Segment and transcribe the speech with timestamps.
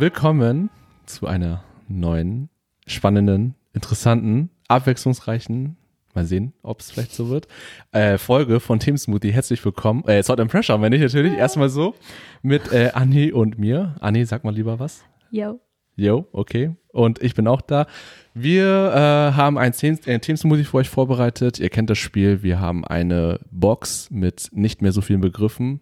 [0.00, 0.70] Willkommen
[1.06, 2.50] zu einer neuen,
[2.86, 5.76] spannenden, interessanten, abwechslungsreichen,
[6.14, 7.48] mal sehen, ob es vielleicht so wird,
[7.90, 9.32] äh, Folge von Team Smoothie.
[9.32, 10.04] Herzlich willkommen.
[10.04, 11.32] Äh, Salt and Pressure, wenn ich natürlich.
[11.32, 11.96] Erstmal so
[12.42, 13.96] mit äh, Anni und mir.
[13.98, 15.02] Anni, sag mal lieber was.
[15.32, 15.58] Yo.
[15.96, 16.76] Jo, okay.
[16.92, 17.88] Und ich bin auch da.
[18.34, 21.58] Wir äh, haben ein Team, äh, Team Smoothie für euch vorbereitet.
[21.58, 22.44] Ihr kennt das Spiel.
[22.44, 25.80] Wir haben eine Box mit nicht mehr so vielen Begriffen.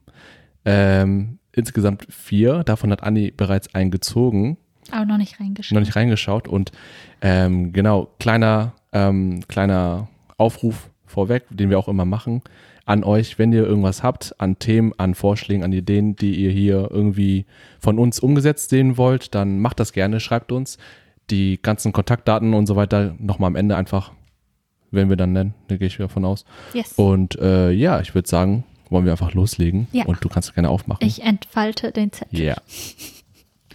[0.65, 2.63] Ähm, insgesamt vier.
[2.63, 4.57] Davon hat Anni bereits eingezogen.
[4.91, 5.75] Aber noch nicht reingeschaut.
[5.75, 6.47] Noch nicht reingeschaut.
[6.47, 6.71] Und
[7.21, 12.43] ähm, genau, kleiner, ähm, kleiner Aufruf vorweg, den wir auch immer machen,
[12.85, 16.89] an euch, wenn ihr irgendwas habt, an Themen, an Vorschlägen, an Ideen, die ihr hier
[16.91, 17.47] irgendwie
[17.81, 20.79] von uns umgesetzt sehen wollt, dann macht das gerne, schreibt uns
[21.31, 24.13] die ganzen Kontaktdaten und so weiter nochmal am Ende einfach,
[24.93, 26.45] wenn wir dann nennen, da gehe ich wieder von aus.
[26.73, 26.93] Yes.
[26.93, 30.05] Und äh, ja, ich würde sagen, wollen wir einfach loslegen Ja.
[30.07, 31.07] und du kannst gerne aufmachen.
[31.07, 32.39] Ich entfalte den Zettel.
[32.41, 32.57] Ja.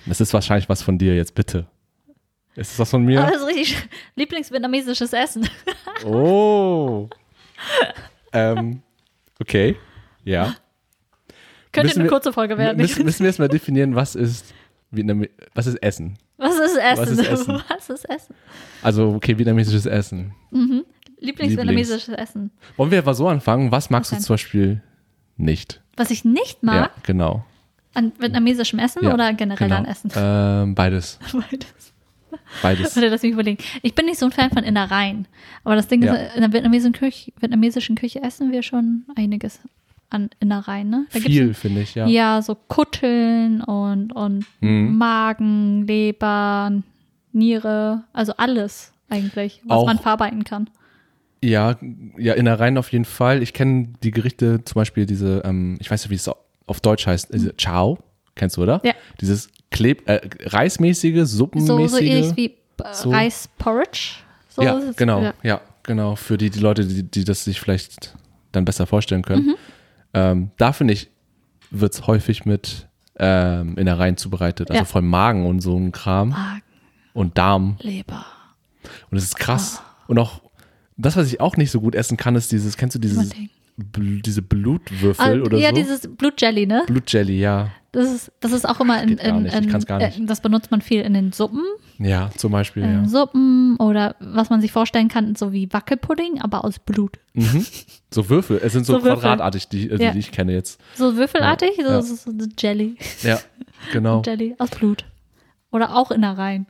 [0.05, 1.65] Das ist wahrscheinlich was von dir jetzt, bitte.
[2.55, 3.21] Ist es was von mir?
[3.21, 3.77] Aber das ist richtig
[4.15, 5.47] Lieblingsvietnamesisches Essen.
[6.05, 7.07] Oh.
[8.33, 8.81] ähm,
[9.39, 9.75] okay.
[10.23, 10.55] Ja.
[11.71, 12.77] Könnte Müssen eine wir- kurze Folge werden.
[12.77, 14.53] Müssen, müssen wir jetzt mal definieren, was ist
[14.89, 16.17] Vietnam was ist Essen?
[16.37, 16.97] Was ist Essen?
[16.97, 17.61] Was ist Essen?
[17.69, 18.35] Was ist Essen?
[18.81, 20.33] Also, okay, vietnamesisches Essen.
[21.19, 22.49] Lieblingsvietnamesisches Essen.
[22.77, 23.71] Wollen wir aber so anfangen?
[23.71, 24.81] Was magst Was du zum Beispiel
[25.37, 25.81] nicht?
[25.97, 27.43] Was ich nicht mag Ja, genau.
[27.93, 29.79] an vietnamesischem Essen Ja, oder generell genau.
[29.79, 30.11] an Essen?
[30.15, 31.19] Ähm, beides.
[31.33, 31.93] Beides.
[32.61, 32.95] Beides.
[32.95, 33.57] Warte, lass mich überlegen.
[33.81, 35.27] Ich bin nicht so ein Fan von Innereien.
[35.65, 36.13] Aber das Ding Ja.
[36.15, 39.59] ist, in der vietnamesischen Küche, vietnamesischen Küche essen wir schon einiges
[40.09, 41.05] an Innereien, ne?
[41.13, 42.05] Da Viel, finde ich, ja.
[42.07, 44.97] Ja, so Kutteln und, und Mhm.
[44.97, 46.71] Magen, Leber,
[47.33, 50.69] Niere, also alles eigentlich, was Auch- man verarbeiten kann.
[51.43, 51.75] Ja,
[52.17, 53.41] ja, Innereien auf jeden Fall.
[53.41, 56.29] Ich kenne die Gerichte, zum Beispiel diese, ähm, ich weiß nicht, wie es
[56.67, 57.97] auf Deutsch heißt, diese Chow.
[58.35, 58.79] Kennst du, oder?
[58.83, 58.93] Ja.
[59.19, 61.89] Dieses Kleb äh, reismäßige, So, suppenmäßige.
[61.91, 63.09] so ähnlich wie äh, so.
[63.11, 64.17] Reisporridge.
[64.49, 65.33] So ja, ist es- genau, Ja.
[65.43, 65.61] ja.
[65.83, 66.15] genau.
[66.15, 68.15] Für die, die Leute, die, die das sich vielleicht
[68.51, 69.47] dann besser vorstellen können.
[69.47, 69.55] Mhm.
[70.13, 71.09] Ähm, da finde ich,
[71.71, 72.87] wird es häufig mit
[73.17, 74.69] ähm, Innereien zubereitet.
[74.69, 74.85] Also Ja.
[74.85, 76.61] vor allem Magen und so ein Kram Magen,
[77.13, 77.77] und Darm.
[77.81, 78.25] Leber.
[79.09, 79.81] Und es ist krass.
[79.83, 80.03] Ah.
[80.07, 80.41] Und auch,
[81.01, 83.29] das, was ich auch nicht so gut essen kann, ist dieses, kennst du dieses.
[83.77, 85.75] Bl diese Blutwürfel Ah, oder ja, so?
[85.75, 86.83] dieses Blutjelly, ne?
[86.87, 87.69] Blutjelly, ja.
[87.93, 89.89] Das ist, das ist auch immer in, in, in nicht.
[89.89, 91.63] Äh, das benutzt man viel in den Suppen.
[91.97, 93.07] Ja, zum Beispiel, In ja.
[93.07, 97.17] Suppen oder was man sich vorstellen kann, so wie Wackelpudding, aber aus Blut.
[97.33, 97.65] Mhm.
[98.13, 100.11] So Würfel, es sind so, So quadratartig, die, äh, Ja.
[100.11, 100.81] die ich kenne jetzt.
[100.95, 102.01] So würfelartig, Ja, so, ja.
[102.01, 102.97] so, so Jelly.
[103.23, 103.39] Ja,
[103.93, 104.21] genau.
[104.25, 105.05] Jelly aus Blut.
[105.71, 106.67] Oder auch Innereien.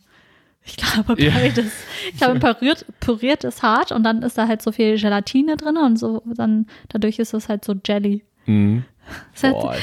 [0.63, 1.31] Ich glaube Ja.
[1.31, 1.71] beides.
[2.11, 5.77] Ich glaube, püriert, püriert ist hart und dann ist da halt so viel Gelatine drin
[5.77, 8.23] und so dann dadurch ist es halt so Jelly.
[8.45, 8.83] Mhm.
[9.41, 9.75] Boah,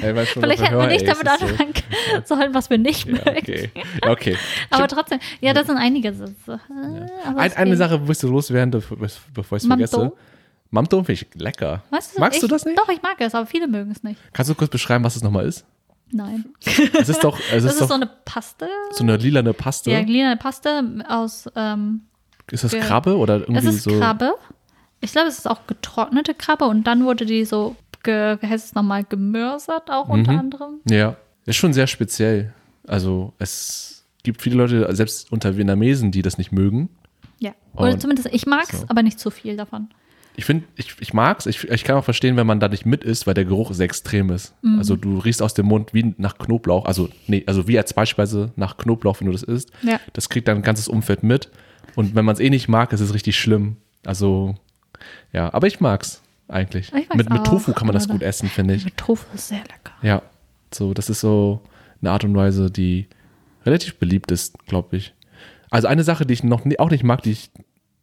[0.00, 1.72] ey, du, vielleicht hätten wir nicht damit ist so- anfangen
[2.24, 3.28] sollen, was wir nicht Ja, mögen.
[3.38, 3.70] okay.
[4.04, 4.36] Ja, okay.
[4.70, 7.08] Aber trotzdem, ja, das sind einige Sachen.
[7.24, 7.76] Aber Ein, es eine.
[7.76, 8.98] Sache musst du loswerden, bevor
[9.32, 10.12] bevor ich es vergesse.
[10.70, 11.82] Mamto finde ich lecker.
[11.90, 12.78] Weißt du, Magst du ich, das nicht?
[12.78, 14.20] Doch, ich mag es, aber viele mögen es nicht.
[14.32, 15.64] Kannst du kurz beschreiben, was es nochmal ist?
[16.12, 16.44] Nein.
[16.98, 18.68] Es ist doch, es Das ist ist so eine Paste.
[18.92, 19.90] so eine lilane Paste.
[19.90, 22.02] Ja, glühende Paste aus, ähm,
[22.50, 22.72] ist das.
[22.72, 23.98] Krabbe oder irgendwie es ist so?
[23.98, 24.34] Krabbe.
[25.00, 28.66] Ich glaube, es ist auch getrocknete Krabbe und dann wurde die so, ge, wie heißt
[28.66, 30.38] es nochmal, gemörsert auch unter Mhm.
[30.38, 30.74] anderem.
[30.88, 32.54] Ja, ist schon sehr speziell.
[32.86, 36.88] Also es gibt viele Leute, selbst unter Vietnamesen, die das nicht mögen.
[37.40, 37.52] Ja.
[37.74, 38.86] Oder Und zumindest, ich mag es, so.
[38.88, 39.88] aber nicht zu viel davon.
[40.36, 41.46] Ich finde, ich, ich mag's.
[41.46, 43.86] Ich, ich kann auch verstehen, wenn man da nicht mit isst, weil der Geruch sehr
[43.86, 44.54] extrem ist.
[44.62, 44.78] Mhm.
[44.78, 46.84] Also du riechst aus dem Mund wie nach Knoblauch.
[46.84, 49.70] Also, nee, also wie als Beispielsweise nach Knoblauch, wenn du das isst.
[49.82, 49.98] Ja.
[50.12, 51.50] Das kriegt dein ganzes Umfeld mit.
[51.94, 53.76] Und wenn man es eh nicht mag, ist es richtig schlimm.
[54.04, 54.54] Also,
[55.32, 56.92] ja, aber ich mag's eigentlich.
[56.92, 58.84] Ich mit, mit Tofu kann man das gut essen, finde ich.
[58.84, 59.94] Mit Tofu ist sehr lecker.
[60.02, 60.22] Ja,
[60.72, 61.62] so, das ist so
[62.00, 63.06] eine Art und Weise, die
[63.64, 65.14] relativ beliebt ist, glaube ich.
[65.70, 67.50] Also eine Sache, die ich noch nie, auch nicht mag, die ich,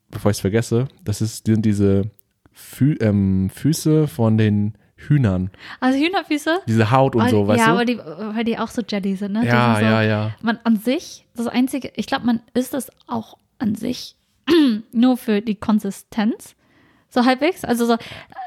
[0.09, 2.09] bevor ich es vergesse, das ist, sind diese
[2.53, 5.49] Fü ähm, Füße von den Hühnern.
[5.79, 6.59] Also Hühnerfüße.
[6.67, 7.71] Diese Haut und weil, so, weißt ja, du?
[7.73, 9.45] aber die, weil die auch so Jelly sind, ne?
[9.45, 10.31] Ja, sind so, ja, ja.
[10.41, 14.15] Man an sich, das Einzige, ich glaube, man isst es auch an sich
[14.91, 16.55] nur für die Konsistenz.
[17.09, 17.63] So halbwegs.
[17.63, 17.97] Also so,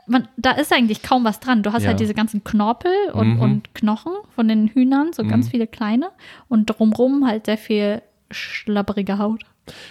[0.09, 1.63] man, da ist eigentlich kaum was dran.
[1.63, 1.91] Du hast Ja.
[1.91, 3.41] halt diese ganzen Knorpel und, Mhm.
[3.41, 6.11] und Knochen von den Hühnern, so ganz viele kleine.
[6.49, 9.45] Und drumrum halt sehr viel schlabbrige Haut.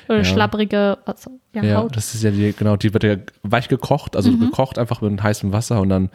[0.07, 0.23] Oder Ja.
[0.23, 1.95] schlabbrige also, ja, Ja, Haut.
[1.95, 4.39] das ist ja die, genau, die wird ja weich gekocht, also Mhm.
[4.39, 6.09] gekocht einfach mit heißem Wasser und dann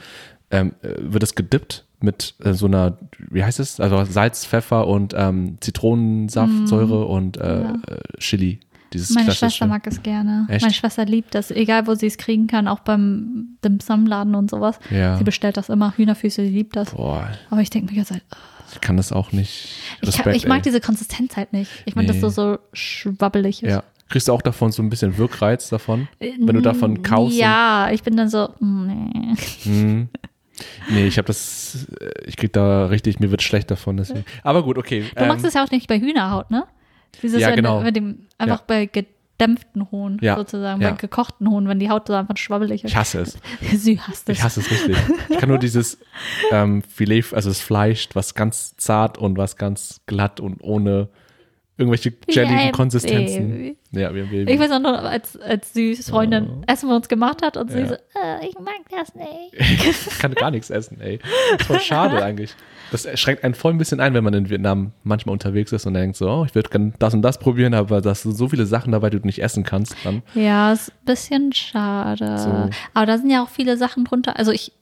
[0.52, 2.96] ähm, äh, wird es gedippt mit äh, so einer,
[3.30, 3.78] wie heißt es?
[3.78, 7.64] Also Salz, Pfeffer und ähm, Zitronensaftsäure und äh, Mhm.
[7.88, 7.94] Ja.
[7.94, 8.60] äh, Chili.
[8.92, 9.50] Dieses Meine klassische.
[9.50, 10.46] Schwester mag es gerne.
[10.48, 10.62] Echt?
[10.62, 14.34] Meine Schwester liebt das, egal wo sie es kriegen kann, auch beim Dim Sum Laden
[14.34, 14.80] und sowas.
[14.90, 15.16] Ja.
[15.16, 16.90] Sie bestellt das immer, Hühnerfüße, sie liebt das.
[16.92, 18.36] Boah, Aber ich denke mir jetzt halt, oh,
[18.72, 19.68] Ich kann das auch nicht.
[20.00, 21.70] Ich, Respekt, kann, ich mag diese Konsistenz halt nicht.
[21.86, 22.12] Ich mag, Nee.
[22.12, 23.70] dass so, so schwabbelig ist.
[23.70, 23.82] Ja.
[24.08, 26.08] Kriegst du auch davon so ein bisschen Wirkreiz davon?
[26.18, 27.36] Wenn du davon kaust?
[27.36, 29.34] Ja, ich bin dann so, mm, nee.
[29.64, 30.08] Hm.
[30.90, 33.96] Nee, ich habe das, äh, ich krieg da richtig, mir wird schlecht davon.
[33.96, 34.26] Deswegen.
[34.42, 35.04] Aber gut, okay.
[35.16, 36.66] Du magst es ja auch nicht bei Hühnerhaut, ne?
[37.22, 37.80] Dieses Ja, genau.
[37.80, 38.64] Mit dem, einfach Ja.
[38.66, 38.86] bei
[39.40, 40.90] gedämpften Huhn Ja, sozusagen, ja.
[40.90, 42.90] bei gekochten Huhn, wenn die Haut so einfach schwabbelig ist.
[42.90, 43.38] Ich hasse es.
[43.74, 44.38] Sie hasst es.
[44.38, 44.96] Ich hasse es richtig.
[45.28, 45.98] Ich kann nur dieses
[46.50, 51.08] ähm, Filet, also das Fleisch, was ganz zart und was ganz glatt und ohne
[51.80, 53.76] irgendwelche jelligen Konsistenzen.
[53.92, 54.52] Ja, wir Baby.
[54.52, 57.80] Ich weiß auch noch, als, als Süß Freundin Essen mit uns gemacht hat und sie
[57.80, 57.86] Ja.
[57.88, 60.06] so, äh, ich mag das nicht.
[60.10, 61.18] Ich kann gar nichts essen, ey.
[61.50, 62.54] Das ist voll schade eigentlich.
[62.92, 65.94] Das schränkt einen voll ein bisschen ein, wenn man in Vietnam manchmal unterwegs ist und
[65.94, 68.66] denkt so, oh, ich würde gerne das und das probieren, aber da sind so viele
[68.66, 70.22] Sachen dabei, die du nicht essen kannst dann.
[70.34, 72.38] Ja, ist ein bisschen schade.
[72.38, 72.70] So.
[72.94, 74.36] Aber da sind ja auch viele Sachen drunter.
[74.38, 74.72] Also ich,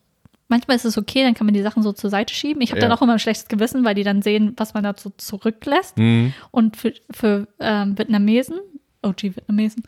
[0.49, 2.61] manchmal ist es okay, dann kann man die Sachen so zur Seite schieben.
[2.63, 2.89] Ich habe Ja.
[2.89, 5.97] dann auch immer ein schlechtes Gewissen, weil die dann sehen, was man dazu zurücklässt.
[5.99, 6.33] Mhm.
[6.51, 8.57] Und für, für ähm, Vietnamesen,
[9.03, 9.83] OG-Vietnamesen,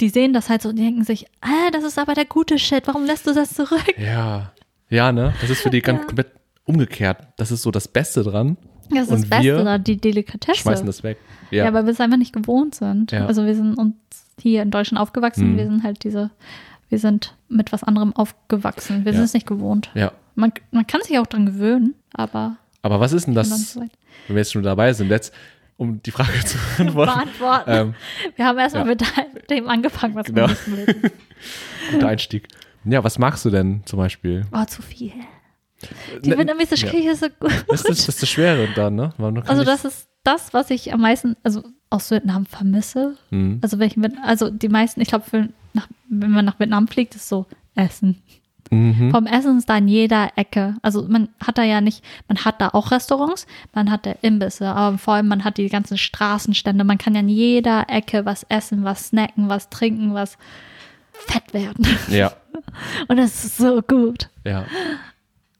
[0.00, 2.86] die sehen das halt so und denken sich, ah, das ist aber der gute Shit,
[2.86, 3.94] warum lässt du das zurück?
[3.98, 4.52] Ja.
[4.88, 5.34] Ja, ne?
[5.40, 6.32] Das ist für die ganz komplett
[6.64, 7.18] umgekehrt.
[7.36, 8.56] Das ist so das Beste dran.
[8.90, 10.62] Das ist Und das Beste, da, die Delikatesse.
[10.62, 11.18] Schmeißen das weg.
[11.50, 11.66] ja.
[11.66, 11.72] Ja.
[11.72, 13.12] weil wir es einfach nicht gewohnt sind.
[13.12, 13.26] Ja.
[13.26, 13.94] Also wir sind uns
[14.40, 15.56] hier in Deutschland aufgewachsen, Mhm.
[15.58, 16.30] wir sind halt diese,
[16.90, 19.04] wir sind mit was anderem aufgewachsen.
[19.04, 19.16] Wir Ja.
[19.18, 19.90] sind es nicht gewohnt.
[19.94, 20.12] ja.
[20.36, 23.90] Man, man kann sich auch dran gewöhnen, aber Aber was ist denn das, wenn
[24.28, 25.34] wir jetzt schon dabei sind, jetzt,
[25.76, 27.12] um die Frage zu beantworten?
[27.12, 27.70] beantworten.
[27.70, 27.94] ähm,
[28.36, 28.88] wir haben erstmal ja.
[29.34, 30.48] mit dem angefangen, was Genau.
[30.48, 31.10] wir wissen
[31.92, 32.48] guter Einstieg.
[32.84, 34.46] Ja, was magst du denn zum Beispiel?
[34.52, 35.12] Oh, zu viel.
[36.24, 36.92] Die Ne- vietnamesische ja.
[36.92, 37.52] Küche ist so gut.
[37.68, 39.12] Das ist das, ist das Schwere dann, ne?
[39.46, 43.16] Also das ist das, was ich am meisten, also aus Vietnam vermisse.
[43.30, 43.58] Mhm.
[43.62, 45.24] Also welchen, also die meisten, ich glaube,
[46.08, 48.22] wenn man nach Vietnam fliegt, ist so Essen.
[48.70, 49.10] Mhm.
[49.10, 50.76] Vom Essen ist da in jeder Ecke.
[50.82, 54.68] Also man hat da ja nicht, man hat da auch Restaurants, man hat da Imbisse,
[54.68, 56.84] aber vor allem man hat die ganzen Straßenstände.
[56.84, 60.38] Man kann ja in jeder Ecke was essen, was snacken, was trinken, was
[61.12, 61.86] fett werden.
[62.08, 62.32] Ja,
[63.08, 64.28] Und das ist so gut.
[64.44, 64.64] ja.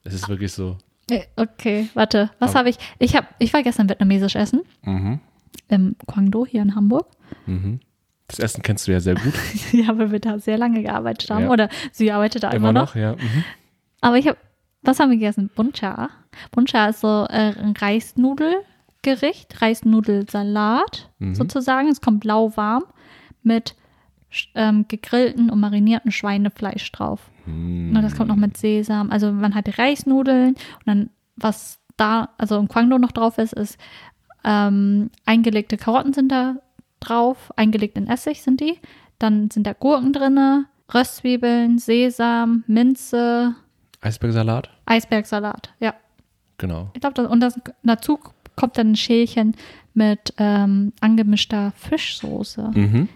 [0.03, 0.79] Es ist wirklich so.
[1.11, 2.77] Äh, Okay, warte, was habe ich?
[2.99, 5.21] Ich habe, ich war gestern vietnamesisch essen Mhm.
[5.69, 7.07] im Quang Do hier in Hamburg.
[7.47, 7.81] Mhm.
[8.29, 9.33] Das Essen kennst du ja sehr gut.
[9.73, 11.45] Ja, weil wir da sehr lange gearbeitet haben.
[11.45, 11.51] Ja.
[11.51, 12.95] Oder sie arbeitet da immer, noch.
[12.95, 13.13] ja.
[13.15, 13.45] Mhm.
[14.01, 14.39] Aber ich habe,
[14.83, 15.51] was haben wir gegessen?
[15.55, 16.11] Buncha.
[16.53, 21.35] Buncha ist so äh, ein Reisnudelgericht, Reisnudelsalat Mhm.
[21.35, 21.89] sozusagen.
[21.89, 22.85] Es kommt lauwarm
[23.43, 23.75] mit
[24.55, 27.21] ähm, gegrillten und marinierten Schweinefleisch drauf.
[27.51, 27.97] Mhm.
[27.97, 29.11] Und das kommt noch mit Sesam.
[29.11, 33.79] Also man hat Reisnudeln und dann, was da, also im Quangdo noch drauf ist, ist
[34.45, 36.57] ähm, eingelegte Karotten sind da
[37.01, 38.79] drauf, eingelegt in Essig sind die.
[39.19, 43.55] Dann sind da Gurken drinne, Röstzwiebeln, Sesam, Minze,
[44.01, 44.71] Eisbergsalat?
[44.87, 45.75] Eisbergsalat.
[45.79, 45.95] Ja,
[46.57, 46.91] Genau.
[46.95, 48.19] ich glaube, und das, dazu
[48.57, 49.55] kommt dann ein Schälchen
[49.95, 52.71] mit ähm, angemischter Fischsoße.
[52.75, 53.09] Mhm.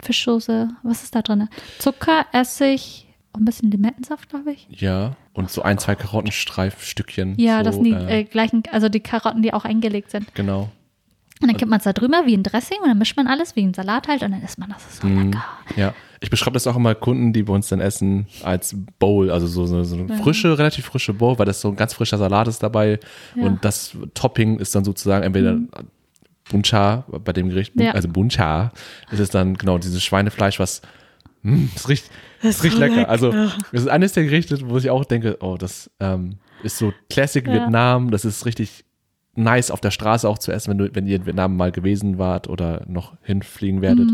[0.00, 1.48] Fischsoße, was ist da drin?
[1.78, 3.07] Zucker, Essig,
[3.38, 4.66] ein bisschen Limettensaft, glaube ich.
[4.70, 5.16] Ja.
[5.32, 7.34] Und so ein, zwei Karottenstreifstückchen.
[7.38, 10.34] Ja, so, das sind die äh, äh, gleichen, also die Karotten, die auch eingelegt sind.
[10.34, 10.70] Genau.
[11.40, 13.54] Und dann kippt man es da drüber wie ein Dressing und dann mischt man alles
[13.54, 14.82] wie ein Salat halt und dann isst man das.
[14.84, 15.30] Das ist so Mhm.
[15.30, 15.44] lecker.
[15.76, 19.46] Ja, ich beschreibe das auch immer Kunden, die bei uns dann essen, als Bowl, also
[19.46, 22.48] so, so, so eine frische, relativ frische Bowl, weil das so ein ganz frischer Salat
[22.48, 22.98] ist dabei
[23.36, 23.44] Ja.
[23.44, 25.58] und das Topping ist dann sozusagen entweder
[26.50, 27.92] Buncha bei dem Gericht, Ja.
[27.92, 28.72] also Buncha,
[29.12, 30.82] ist es dann genau dieses Schweinefleisch, was
[31.42, 32.10] mh, das riecht,
[32.42, 33.08] das riecht lecker.
[33.08, 36.92] Also das ist eines der Gerichte, wo ich auch denke, oh, das ähm, ist so
[37.10, 37.54] Classic Ja.
[37.54, 38.84] Vietnam, das ist richtig
[39.34, 42.18] nice auf der Straße auch zu essen, wenn du, wenn ihr in Vietnam mal gewesen
[42.18, 44.08] wart oder noch hinfliegen werdet,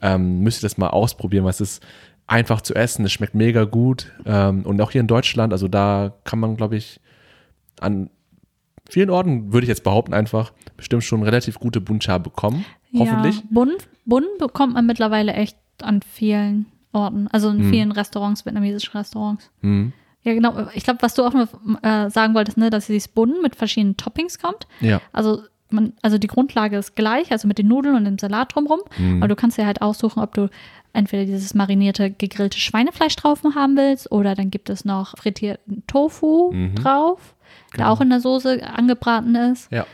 [0.00, 1.82] ähm, müsst ihr das mal ausprobieren, weil es ist
[2.26, 4.10] einfach zu essen, es schmeckt mega gut.
[4.24, 6.98] Ähm, und auch hier in Deutschland, also da kann man, glaube ich,
[7.78, 8.08] an
[8.88, 12.64] vielen Orten, würde ich jetzt behaupten, einfach bestimmt schon relativ gute Buncha bekommen,
[12.96, 13.36] hoffentlich.
[13.36, 13.72] Ja, Bun,
[14.06, 17.70] Bun bekommt man mittlerweile echt an vielen Orten, also in Mhm.
[17.70, 19.50] vielen Restaurants, vietnamesischen Restaurants.
[19.62, 19.92] Hm.
[20.22, 20.66] Ja, genau.
[20.74, 21.48] Ich glaube, was du auch noch
[21.82, 24.66] äh, sagen wolltest, ne, dass dieses Bun mit verschiedenen Toppings kommt.
[24.80, 25.00] Ja.
[25.12, 28.80] Also man, also die Grundlage ist gleich, also mit den Nudeln und dem Salat drumrum.
[28.98, 29.22] Mhm.
[29.22, 30.48] Aber du kannst dir halt aussuchen, ob du
[30.92, 36.50] entweder dieses marinierte, gegrillte Schweinefleisch drauf haben willst oder dann gibt es noch frittierten Tofu
[36.52, 36.74] Mhm.
[36.74, 37.34] drauf,
[37.72, 37.90] der Genau.
[37.92, 39.70] auch in der Soße angebraten ist.
[39.70, 39.86] Ja.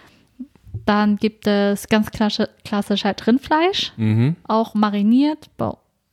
[0.87, 4.37] Dann gibt es ganz klassisch, halt Rindfleisch, Mhm.
[4.49, 5.51] auch mariniert,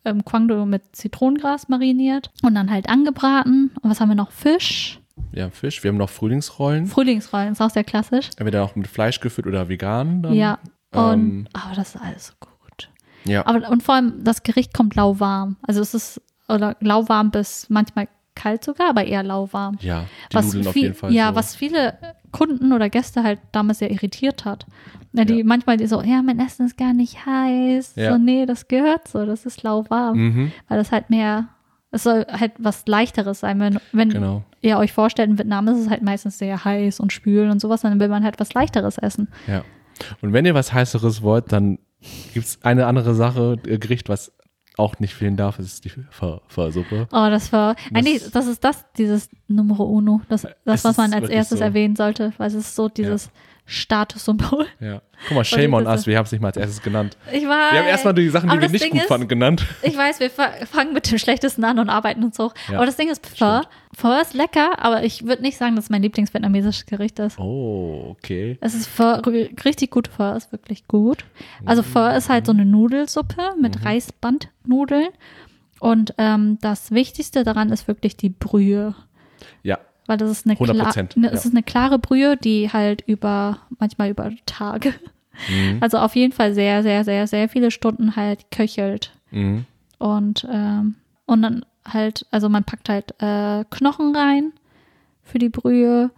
[0.04, 3.72] im Quangdo mit Zitronengras mariniert und dann halt angebraten.
[3.82, 4.32] Und was haben wir noch?
[4.32, 5.00] Fisch,
[5.32, 5.84] Ja, Fisch.
[5.84, 6.88] Wir haben noch Frühlingsrollen.
[6.88, 8.30] Frühlingsrollen, ist auch sehr klassisch.
[8.38, 10.24] Entweder auch mit Fleisch gefüllt oder vegan.
[10.24, 10.34] Dann.
[10.34, 10.58] Ja.
[10.92, 12.90] Und, Ähm, aber das ist alles so gut.
[13.26, 13.46] ja.
[13.46, 15.56] Aber und vor allem das Gericht kommt lauwarm.
[15.68, 19.78] Also es ist oder lauwarm bis manchmal kalt sogar, aber eher lauwarm.
[19.82, 21.14] ja, die was Nudeln auf viel- jeden Fall.
[21.14, 21.36] Ja, so.
[21.36, 21.96] was viele
[22.34, 24.66] Kunden oder Gäste halt damals sehr irritiert hat.
[25.14, 25.44] Ja, die Ja.
[25.46, 27.94] manchmal die so, ja, mein Essen ist gar nicht heiß.
[27.96, 28.12] Ja.
[28.12, 30.18] So, nee, das gehört so, das ist lauwarm.
[30.18, 30.52] Mhm.
[30.68, 31.48] Weil das halt mehr,
[31.92, 33.60] es soll halt was leichteres sein.
[33.62, 34.44] Wenn, wenn Genau.
[34.62, 37.82] ihr euch vorstellt, in Vietnam ist es halt meistens sehr heiß und spülen und sowas,
[37.82, 39.30] dann will man halt was leichteres essen.
[39.48, 39.64] Ja.
[40.22, 41.78] Und wenn ihr was heißeres wollt, dann
[42.34, 44.34] gibt es eine andere Sache, äh, Gericht, was
[44.78, 47.08] auch nicht fehlen darf, das ist die Pho-Suppe.
[47.12, 51.30] Oh, das war, eigentlich, das ist das, dieses Numero Uno, das, das was man als
[51.30, 51.64] erstes so.
[51.64, 53.30] erwähnen sollte, weil es ist so dieses
[53.66, 54.68] Statussymbol.
[54.80, 55.02] Ja.
[55.28, 57.16] Guck mal, shame on us, wir haben es nicht mal als erstes genannt.
[57.32, 57.72] Ich weiß.
[57.72, 59.66] Wir haben erstmal die Sachen, die wir nicht Ding gut ist, fanden, genannt.
[59.82, 62.54] Ich weiß, wir fa- fangen mit dem Schlechtesten an und arbeiten uns hoch.
[62.70, 63.62] Ja, aber das Ding ist, Pho,
[63.96, 67.40] Pho ist lecker, aber ich würde nicht sagen, dass es mein Lieblingsvietnamesisches Gericht ist.
[67.40, 68.58] Oh, okay.
[68.60, 69.22] Es ist Pho,
[69.66, 71.24] richtig gut Pho, ist wirklich gut.
[71.66, 73.86] Also Pho ist halt so eine Nudelsuppe mit Mhm.
[73.88, 75.10] Reisbandnudeln.
[75.80, 78.94] Und ähm, das Wichtigste daran ist wirklich die Brühe.
[79.64, 81.34] Ja, Weil das ist eine, 100 klar, ne, ja.
[81.34, 84.94] ist eine klare Brühe, die halt über, manchmal über Tage,
[85.50, 85.78] Mhm.
[85.82, 89.12] also auf jeden Fall sehr, sehr, sehr, sehr viele Stunden halt köchelt.
[89.32, 89.66] Mhm.
[89.98, 90.96] Und, ähm,
[91.26, 94.52] und dann halt, also man packt halt äh, Knochen rein
[95.24, 96.12] für die Brühe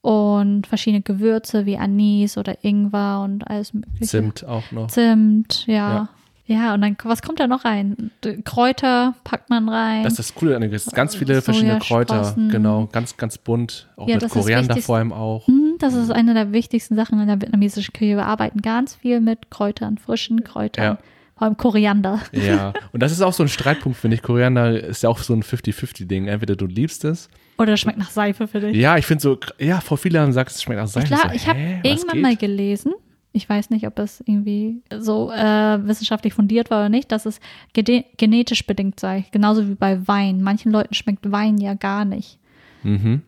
[0.00, 4.06] und verschiedene Gewürze wie Anis oder Ingwer und alles mögliche.
[4.06, 4.88] Zimt auch noch.
[4.88, 5.74] Zimt, ja.
[5.94, 6.08] Ja.
[6.52, 6.74] Ja.
[6.74, 8.10] und dann, was kommt da noch rein?
[8.44, 10.04] Kräuter packt man rein.
[10.04, 12.34] Das ist das Coole an Ganz viele verschiedene Kräuter.
[12.50, 13.88] Genau, ganz, ganz bunt.
[13.96, 15.46] Auch Ja, mit Koriander vor allem auch.
[15.46, 18.16] Hm, das ist eine der wichtigsten Sachen in der vietnamesischen Küche.
[18.16, 20.84] Wir arbeiten ganz viel mit Kräutern, frischen Kräutern.
[20.84, 20.98] Ja.
[21.36, 22.20] Vor allem Koriander.
[22.32, 24.22] Ja, und das ist auch so ein Streitpunkt, finde ich.
[24.22, 26.28] Koriander ist ja auch so ein 50-50-Ding.
[26.28, 27.28] Entweder du liebst es.
[27.58, 28.76] Oder schmeckt nach Seife für dich.
[28.76, 31.08] Ja, ich finde so, ja, vor viele haben gesagt, es schmeckt nach Seife.
[31.08, 32.92] Klar, so, ich habe irgendwann mal gelesen,
[33.32, 37.40] ich weiß nicht, ob es irgendwie so äh, wissenschaftlich fundiert war oder nicht, dass es
[37.72, 39.24] gene genetisch bedingt sei.
[39.30, 40.42] Genauso wie bei Wein.
[40.42, 42.38] Manchen Leuten schmeckt Wein ja gar nicht.
[42.82, 43.22] Mhm.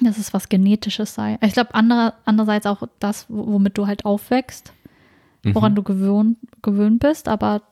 [0.00, 1.38] Dass es was Genetisches sei.
[1.42, 4.72] Ich glaube, andere, andererseits auch das, womit du halt aufwächst,
[5.44, 5.54] Mhm.
[5.54, 7.62] woran du gewöhnt, gewöhnt bist, aber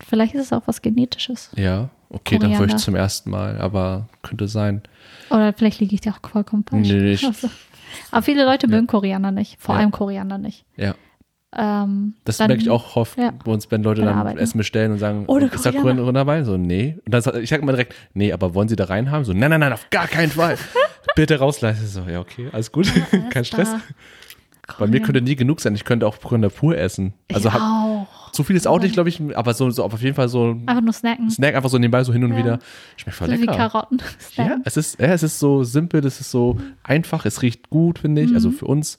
[0.00, 1.50] vielleicht ist es auch was Genetisches.
[1.56, 2.76] Ja, okay, dann höre ich Koriander.
[2.82, 4.82] zum ersten Mal, aber könnte sein.
[5.28, 6.88] Oder vielleicht liege ich dir auch vollkommen falsch.
[6.88, 7.50] Nee, ich- Also,
[8.10, 9.80] aber viele Leute mögen Koriander nicht, vor Ja.
[9.80, 10.64] allem Koriander nicht.
[10.76, 10.94] Ja,
[11.54, 13.30] Ähm, das dann- merke ich auch oft ja.
[13.44, 14.40] bei uns, wenn Leute dann Arbeit, ne?
[14.40, 15.80] Essen bestellen und sagen, Oh, ist da Koriander.
[16.02, 16.42] Koriander dabei?
[16.44, 16.98] So, nee.
[17.06, 19.24] Und dann, ich sage immer direkt, nee, aber wollen Sie da reinhaben?
[19.24, 20.58] So, nein, nein, nein, auf gar keinen Fall.
[21.16, 21.86] Bitte rausleisten.
[21.86, 22.92] So, ja, okay, alles gut,
[23.30, 23.70] kein Stress.
[23.70, 25.74] da- Bei mir könnte nie genug sein.
[25.76, 27.14] Ich könnte auch Koriander pur essen.
[27.32, 28.32] Also ich hab, auch.
[28.32, 30.66] zu viel ist auch nicht, glaube ich, aber so, so auf jeden Fall so ein
[30.68, 31.30] Einfach nur snacken.
[31.30, 32.38] Snack einfach so nebenbei so hin und Ja.
[32.38, 32.58] wieder.
[32.96, 33.56] Schmeckt voll So wie lecker.
[33.56, 34.02] Karotten.
[34.34, 38.00] Ja, es ist, ja, es ist so simpel, es ist so einfach, es riecht gut,
[38.00, 38.34] finde ich, Mhm.
[38.34, 38.98] also für uns.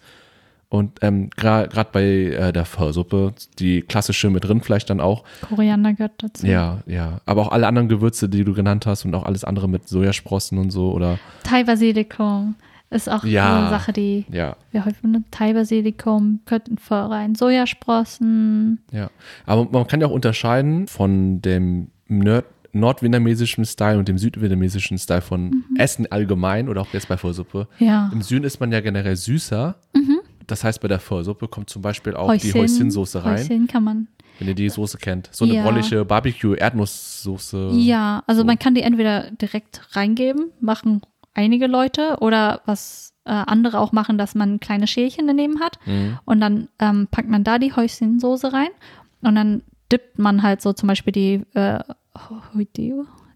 [0.70, 5.24] Und ähm, gerade bei äh, der Pho-Suppe, die klassische mit Rindfleisch dann auch.
[5.48, 6.46] Koriander gehört dazu.
[6.46, 7.22] Ja, ja.
[7.26, 10.58] Aber auch alle anderen Gewürze, die du genannt hast und auch alles andere mit Sojasprossen
[10.58, 12.56] und so oder Thai-Basilikum
[12.90, 13.60] ist auch Ja.
[13.60, 15.26] eine Sache, die ja, wir häufig benutzen.
[15.32, 17.36] Thai-Basilikum gehört in rein.
[17.36, 18.80] Sojasprossen.
[18.92, 19.10] ja.
[19.46, 25.22] Aber man kann ja auch unterscheiden von dem Nord nordvietnamesischen Style und dem südvietnamesischen Style
[25.22, 25.64] von Mhm.
[25.78, 27.68] Essen allgemein oder auch jetzt bei Pho-Suppe.
[27.80, 28.12] Ja.
[28.14, 29.76] Im Süden ist man ja generell süßer.
[30.48, 33.84] Das heißt, bei der Pho-Suppe kommt zum Beispiel auch die Häuschen- Häuschensoße rein, Häuschen kann
[33.84, 34.08] man.
[34.40, 35.30] wenn ihr die Soße kennt.
[35.32, 35.64] So eine Ja.
[35.64, 37.70] brollige Barbecue-Erdnusssoße.
[37.74, 38.46] Ja, also so.
[38.46, 41.02] man kann die entweder direkt reingeben, machen
[41.34, 46.18] einige Leute, oder was äh, andere auch machen, dass man kleine Schälchen daneben hat Mhm.
[46.24, 48.70] und dann ähm, packt man da die Häuschensoße rein
[49.22, 51.80] und dann dippt man halt so zum Beispiel die, äh,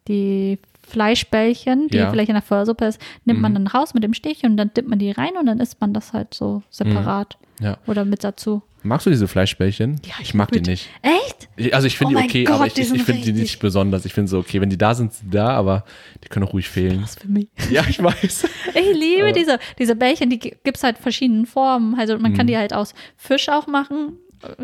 [0.07, 0.59] die
[0.91, 2.09] Fleischbällchen, die Ja.
[2.09, 3.55] vielleicht in der Feuersuppe ist, nimmt man Mhm.
[3.55, 5.93] dann raus mit dem Stäbchen und dann dippt man die rein und dann isst man
[5.93, 7.77] das halt so separat Ja.
[7.87, 8.61] oder mit dazu.
[8.83, 10.01] Magst du diese Fleischbällchen?
[10.03, 10.89] Ja, ich mag die nicht.
[11.03, 11.47] Echt?
[11.55, 13.59] Ich- Also ich finde Oh die okay, Gott, aber ich, ich, ich finde die nicht
[13.59, 14.05] besonders.
[14.05, 15.83] Ich finde so, okay, wenn die da sind, sind die da, aber
[16.23, 17.03] die können auch ruhig fehlen.
[17.03, 17.47] Was für mich.
[17.69, 18.45] Ja, ich weiß.
[18.73, 21.93] Ich liebe Aber- diese, diese Bällchen, die gibt es halt verschiedenen Formen.
[21.99, 22.37] Also man Mhm.
[22.37, 24.17] kann die halt aus Fisch auch machen,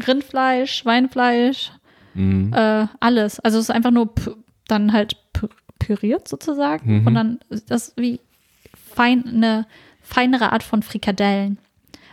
[0.08, 1.72] Rindfleisch, Schweinefleisch,
[2.16, 2.52] Mhm.
[2.54, 3.40] äh, alles.
[3.40, 4.10] Also es ist einfach nur
[4.68, 5.16] dann halt
[5.88, 7.02] püriert sozusagen.
[7.02, 7.08] Mhm.
[7.08, 8.20] Und dann ist das wie
[8.94, 9.66] fein, eine
[10.02, 11.58] feinere Art von Frikadellen.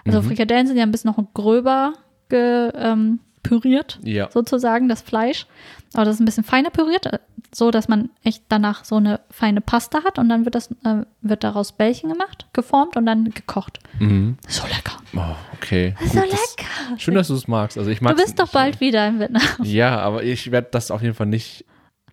[0.06, 0.26] Also Mhm.
[0.26, 1.94] Frikadellen sind ja ein bisschen noch gröber
[2.28, 4.30] ge, ähm, püriert Ja.
[4.30, 5.46] sozusagen, das Fleisch.
[5.92, 7.18] Aber das ist ein bisschen feiner püriert, äh,
[7.54, 11.04] so dass man echt danach so eine feine Pasta hat und dann wird das äh,
[11.20, 13.78] wird daraus Bällchen gemacht, geformt und dann gekocht.
[14.00, 14.38] Mhm.
[14.48, 14.96] So lecker.
[15.16, 15.94] Oh, okay.
[16.00, 16.98] Das so Gut, das- lecker.
[16.98, 17.76] Schön, dass du es magst.
[17.78, 19.42] Also ich mag du bist doch bald wieder in Vietnam.
[19.62, 21.64] Ja, aber ich werde das auf jeden Fall nicht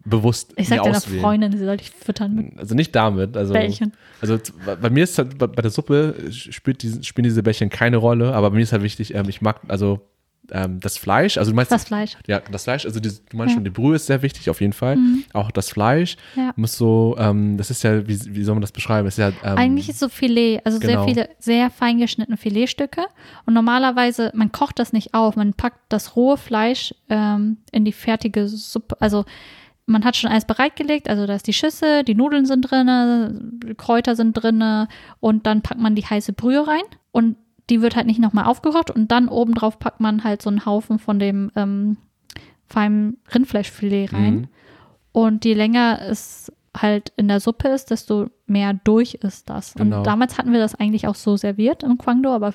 [0.05, 1.21] bewusst Ich sag deiner auswählen.
[1.21, 3.37] Freundin, sie soll dich füttern mit Also nicht damit.
[3.37, 3.93] Also, Bällchen.
[4.19, 4.37] also
[4.81, 8.33] bei mir ist halt, bei bei der Suppe spielt diese, spielen diese Bällchen keine Rolle,
[8.33, 10.01] aber bei mir ist halt wichtig, ähm, ich mag, also
[10.53, 12.17] ähm, das Fleisch, also du meinst Das Fleisch.
[12.27, 13.55] ja, das Fleisch, also die, du meinst Ja.
[13.57, 14.97] schon, die Brühe ist sehr wichtig auf jeden Fall.
[15.33, 16.51] Auch das Fleisch Ja.
[16.57, 19.05] muss so, ähm, das ist ja, wie, wie soll man das beschreiben?
[19.05, 21.05] Das ist ja, ähm, Eigentlich ist so Filet, also genau.
[21.05, 23.01] sehr viele, sehr fein geschnittene Filetstücke.
[23.45, 27.93] Und normalerweise, man kocht das nicht auf, man packt das rohe Fleisch ähm, in die
[27.93, 28.97] fertige Suppe.
[28.99, 29.23] Also
[29.85, 34.15] man hat schon alles bereitgelegt, also da ist die Schüssel, die Nudeln sind drin, Kräuter
[34.15, 34.87] sind drin
[35.19, 37.35] und dann packt man die heiße Brühe rein und
[37.69, 40.99] die wird halt nicht nochmal aufgekocht und dann obendrauf packt man halt so einen Haufen
[40.99, 41.97] von dem ähm,
[42.65, 44.35] feinen Rindfleischfilet rein.
[44.35, 44.47] Mhm.
[45.13, 49.73] Und je länger es halt in der Suppe ist, desto mehr durch ist das.
[49.73, 49.97] Genau.
[49.99, 52.53] Und damals hatten wir das eigentlich auch so serviert im Kwangdo, aber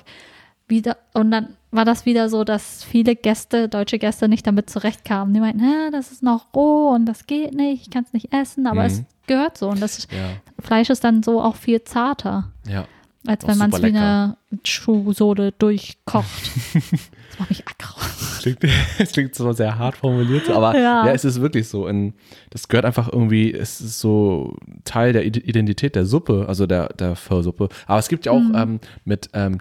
[0.67, 5.33] wieder, und dann war das wieder so, dass viele Gäste, deutsche Gäste, nicht damit zurechtkamen.
[5.33, 8.33] Die meinten, "Hä, das ist noch roh und das geht nicht, ich kann es nicht
[8.33, 8.87] essen, aber Mhm.
[8.87, 9.69] es gehört so.
[9.69, 12.85] Und das ja, Fleisch ist dann so auch viel zarter, ja.
[13.25, 16.25] als Auch wenn man es wie eine Schuhsohle durchkocht.
[16.73, 17.99] das macht mich aggro.
[18.41, 18.59] Klingt,
[18.99, 21.05] es klingt so sehr hart formuliert, aber ja.
[21.05, 21.11] Ja.
[21.13, 21.85] es ist wirklich so.
[21.87, 22.13] Und
[22.49, 24.55] das gehört einfach irgendwie, es ist so
[24.85, 27.67] Teil der Ide- Identität der Suppe, also der, der Pho-Suppe.
[27.85, 28.55] Aber es gibt ja auch Mhm.
[28.55, 29.59] ähm, mit ähm,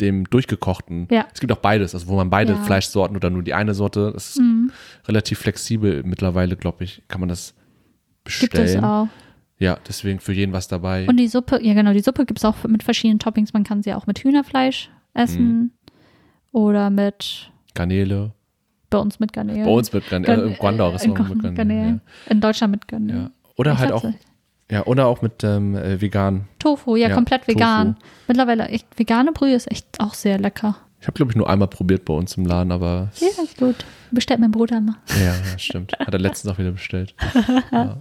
[0.00, 1.26] dem durchgekochten, Ja.
[1.32, 2.58] es gibt auch beides, also wo man beide Ja.
[2.58, 2.64] Mhm.
[2.64, 4.42] Fleischsorten oder nur die eine Sorte, das ist
[5.06, 7.54] relativ flexibel mittlerweile, glaube ich, kann man das
[8.24, 8.84] Gibt es bestellen.
[8.84, 9.08] auch.
[9.58, 11.06] Ja, deswegen für jeden was dabei.
[11.08, 13.52] Und die Suppe, ja genau, die Suppe gibt es auch mit verschiedenen Toppings.
[13.52, 15.70] Man kann sie auch mit Hühnerfleisch essen Mhm.
[16.50, 18.32] oder mit, Garnele.
[18.90, 19.64] bei uns mit Garnelen.
[19.64, 21.56] Bei uns mit Garnele, Gan- äh, im Guangdao äh, Restaurant in mit Garnele.
[21.56, 22.00] Garnelen.
[22.28, 23.16] In Deutschland mit Garnelen.
[23.16, 23.22] Ja.
[23.26, 23.30] ja.
[23.56, 24.04] Oder Ich halt auch.
[24.72, 26.48] Ja, oder auch mit ähm, äh, vegan.
[26.58, 27.54] Tofu, ja, Ja, komplett Tofu.
[27.58, 27.96] vegan.
[28.26, 30.76] Mittlerweile echt vegane Brühe ist echt auch sehr lecker.
[31.00, 33.56] Ich habe, glaube ich, nur einmal probiert bei uns im Laden, aber es- Ja, ist
[33.58, 33.84] gut.
[34.12, 34.96] Bestellt mein Bruder immer.
[35.20, 35.92] Ja, stimmt.
[35.98, 37.14] Hat er letztens auch wieder bestellt.
[37.72, 37.98] Ja.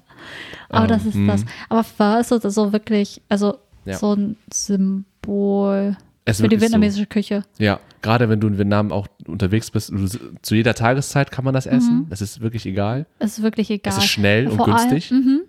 [0.69, 1.31] Aber das Ähm, ist mh.
[1.33, 1.45] das.
[1.69, 3.97] Aber Pho ist so, so wirklich, also Ja.
[3.97, 7.43] so ein Symbol Es für die vietnamesische Küche.
[7.53, 7.63] So.
[7.63, 10.07] Ja, gerade wenn du in Vietnam auch unterwegs bist, du,
[10.41, 12.05] zu jeder Tageszeit kann man das essen.
[12.09, 13.05] Das ist wirklich egal.
[13.19, 13.93] Es ist wirklich egal.
[13.93, 15.11] Es ist schnell und Vor günstig.
[15.11, 15.41] Allem, mhm.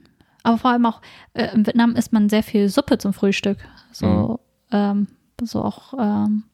[0.43, 1.01] Aber vor allem auch,
[1.35, 3.59] äh, in Vietnam isst man sehr viel Suppe zum Frühstück.
[3.93, 4.07] So,
[4.71, 4.77] Mhm.
[4.77, 5.07] ähm,
[5.43, 6.45] so auch ähm,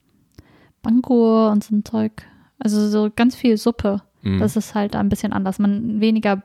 [0.83, 2.13] Bangur und so ein Zeug.
[2.59, 4.03] Also so ganz viel Suppe.
[4.23, 4.39] Mhm.
[4.41, 5.59] Das ist halt ein bisschen anders.
[5.59, 6.43] Man weniger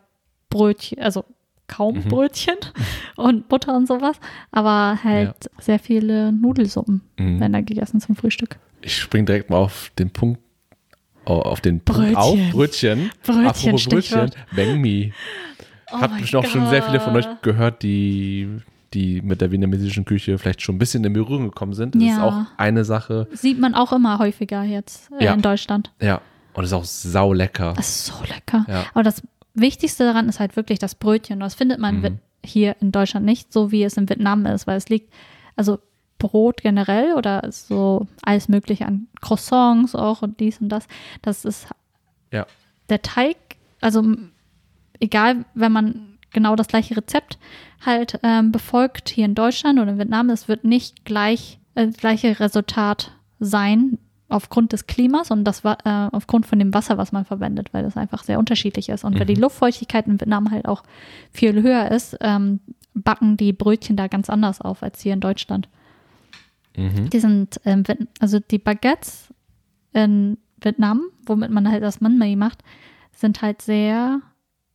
[0.49, 1.25] Brötchen, also
[1.67, 2.07] kaum Mhm.
[2.09, 2.55] Brötchen
[3.15, 4.17] und Butter und sowas,
[4.51, 7.39] aber halt sehr viele Nudelsuppen Mhm.
[7.39, 8.57] werden da gegessen zum Frühstück.
[8.81, 10.39] Ich spring direkt mal auf den Punkt,
[11.25, 12.15] au- auf den Punkt Brötchen.
[12.17, 12.37] auf.
[12.51, 13.11] Brötchen.
[13.23, 14.01] Brötchen, Apropos Brötchen.
[14.01, 14.35] Stichwort.
[15.93, 18.57] Oh Habt bestimmt auch schon sehr viele von euch gehört, die,
[18.93, 21.95] die mit der vietnamesischen Küche vielleicht schon ein bisschen in Berührung gekommen sind.
[21.95, 22.23] Das ist Ja.
[22.23, 23.27] auch eine Sache.
[23.33, 25.33] Sieht man auch immer häufiger jetzt äh, Ja.
[25.33, 25.91] in Deutschland.
[26.01, 26.21] Ja.
[26.53, 27.73] Und ist auch sau lecker.
[27.75, 28.65] Das ist so lecker.
[28.67, 28.85] Ja.
[28.93, 29.21] Aber das
[29.55, 31.39] Wichtigste daran ist halt wirklich das Brötchen.
[31.39, 32.19] Das findet man Mhm.
[32.45, 35.13] Hier in Deutschland nicht, so wie es in Vietnam ist, weil es liegt,
[35.55, 35.79] also
[36.19, 40.87] Brot generell oder so alles Mögliche an Croissants auch und dies und das.
[41.21, 41.67] Das ist
[42.31, 42.45] Ja.
[42.89, 43.37] der Teig,
[43.79, 44.03] also
[45.03, 47.37] egal, wenn man genau das gleiche Rezept
[47.85, 51.97] halt ähm, befolgt hier in Deutschland oder in Vietnam, es wird nicht gleich äh, das
[51.97, 55.75] gleiche Resultat sein aufgrund des Klimas und das äh,
[56.11, 59.03] aufgrund von dem Wasser, was man verwendet, weil das einfach sehr unterschiedlich ist.
[59.03, 60.81] Und weil die Luftfeuchtigkeit in Vietnam halt auch
[61.31, 62.59] viel höher ist, ähm,
[62.95, 65.69] backen die Brötchen da ganz anders auf als hier in Deutschland.
[66.75, 67.09] Mhm.
[67.11, 67.83] Die sind, ähm,
[68.19, 69.31] also die Baguettes
[69.91, 72.63] in Vietnam, womit man halt das Banh Mi macht,
[73.11, 74.21] sind halt sehr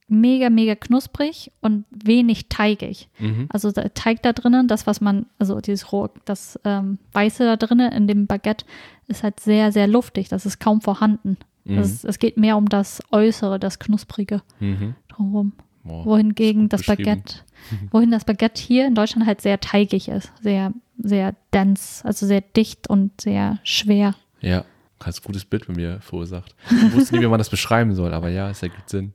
[0.09, 3.09] mega, mega knusprig und wenig teigig.
[3.19, 3.47] Mhm.
[3.53, 7.57] Also der Teig da drinnen, das, was man, also dieses roh, das ähm, Weiße da
[7.57, 8.65] drinnen in dem Baguette
[9.07, 10.29] ist halt sehr, sehr luftig.
[10.29, 11.37] Das ist kaum vorhanden.
[11.65, 11.79] Mhm.
[11.79, 14.95] Es, es geht mehr um das Äußere, das Knusprige Mhm.
[15.09, 15.53] drumherum.
[15.85, 16.05] Wow.
[16.07, 16.87] Wohingegen Das ist.
[16.87, 17.37] Baguette,
[17.93, 22.41] wohin das Baguette hier in Deutschland halt sehr teigig ist, sehr, sehr dense, also sehr
[22.43, 24.15] dicht und sehr schwer.
[24.41, 24.65] Ja,
[25.01, 26.55] ein gutes Bild bei mir verursacht.
[26.71, 29.13] Ich wusste nie, wie man das beschreiben soll, aber ja, es ergibt Sinn.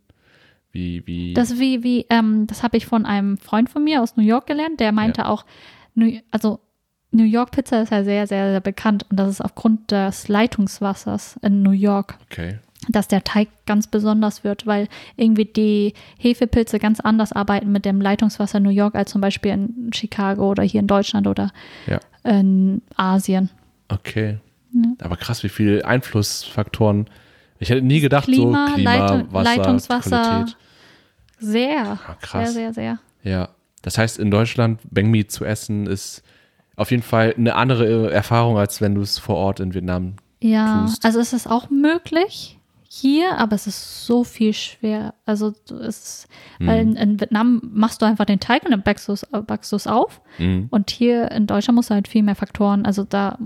[0.73, 1.33] Wie, wie.
[1.33, 4.47] Das wie, wie, ähm, das habe ich von einem Freund von mir aus New York
[4.47, 5.45] gelernt, der meinte auch,
[5.95, 6.59] New, also
[7.11, 11.37] New York Pizza ist ja sehr, sehr, sehr bekannt und das ist aufgrund des Leitungswassers
[11.43, 12.57] in New York, okay.
[12.89, 18.01] dass der Teig ganz besonders wird, weil irgendwie die Hefepilze ganz anders arbeiten mit dem
[18.01, 21.51] Leitungswasser New York als zum Beispiel in Chicago oder hier in Deutschland oder
[21.85, 21.99] Ja.
[22.23, 23.51] in Asien.
[23.89, 24.39] Okay.
[24.73, 24.81] Ja.
[25.01, 27.07] Aber krass, wie viele Einflussfaktoren.
[27.59, 30.21] Ich hätte nie gedacht, Klima, so Klima, Leitung- Wasser, Leitungswasser.
[30.23, 30.57] Qualität.
[31.43, 32.53] Sehr, Ah, sehr, krass.
[32.53, 32.99] sehr, sehr.
[33.23, 33.49] Ja.
[33.81, 36.23] Das heißt, in Deutschland Beng Mi zu essen ist
[36.75, 40.15] auf jeden Fall eine andere Erfahrung, als wenn du es vor Ort in Vietnam.
[40.41, 41.05] Ja, tust.
[41.05, 45.13] also es ist auch möglich hier, aber es ist so viel schwer.
[45.25, 46.27] Also es
[46.59, 46.69] Mhm.
[46.69, 49.87] in, in Vietnam machst du einfach den Teig und dann backst du es backst du's
[49.87, 50.21] auf.
[50.37, 50.67] Mhm.
[50.69, 52.85] Und hier in Deutschland musst du halt viel mehr Faktoren.
[52.85, 53.37] Also da,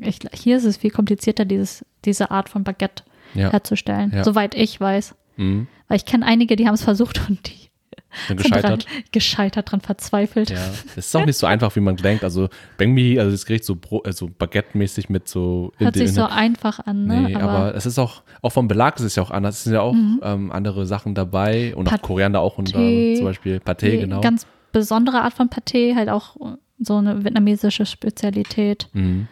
[0.00, 3.02] ich, hier ist es viel komplizierter, dieses, diese Art von Baguette
[3.34, 3.50] Ja.
[3.50, 4.24] herzustellen, Ja.
[4.24, 5.14] soweit ich weiß.
[5.36, 5.66] Mhm.
[5.88, 7.52] Weil ich kenne einige, die haben es versucht und die
[8.28, 8.86] Dann sind dran, gescheitert.
[9.12, 10.50] gescheitert dran verzweifelt.
[10.50, 10.58] Ja,
[10.96, 12.24] es ist auch nicht so einfach, wie man denkt.
[12.24, 15.72] Also Banh Mi, also das Gericht so, Bro- also Baguette-mäßig mit so.
[15.78, 17.22] Hört sich so in- einfach an, ne?
[17.22, 19.58] Nee, aber, es ist auch, auch vom Belag ist es ja auch anders.
[19.58, 20.20] Es sind ja auch Mhm.
[20.22, 24.20] ähm, andere Sachen dabei und auch Paté, Koriander auch und äh, zum Beispiel die genau.
[24.20, 26.36] ganz besondere Art von Paté, halt auch
[26.78, 28.88] so eine vietnamesische Spezialität.
[28.92, 29.26] Mhm.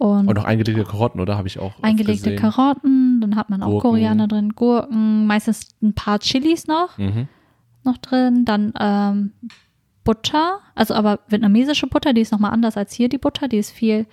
[0.00, 1.36] Und, Und auch eingelegte Karotten, oder?
[1.36, 2.34] Habe ich auch eingelegte.
[2.34, 3.90] Karotten, dann hat man auch Gurken.
[3.90, 7.28] Koriander drin, Gurken, meistens ein paar Chilis noch, Mhm.
[7.84, 9.32] noch drin, dann ähm,
[10.02, 13.72] Butter, also aber vietnamesische Butter, die ist nochmal anders als hier die Butter, die ist
[13.72, 14.06] viel,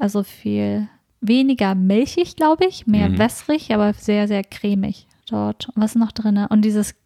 [0.00, 0.88] also viel
[1.20, 3.18] weniger milchig, glaube ich, mehr Mhm.
[3.18, 5.68] wässrig, aber sehr, sehr cremig dort.
[5.68, 6.36] Und was ist noch drin?
[6.50, 6.96] Und dieses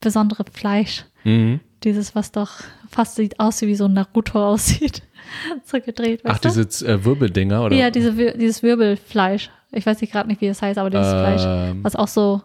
[0.00, 1.60] besondere Fleisch, Mhm.
[1.84, 2.50] Dieses, was doch
[2.90, 5.02] fast sieht aus wie so ein Naruto aussieht,
[5.64, 7.76] so gedreht, Ach, diese äh, Wirbeldinger, oder?
[7.76, 9.50] Ja, diese, dieses Wirbelfleisch.
[9.72, 12.40] Ich weiß nicht gerade nicht, wie es heißt, aber dieses Fleisch, Ähm, was auch so.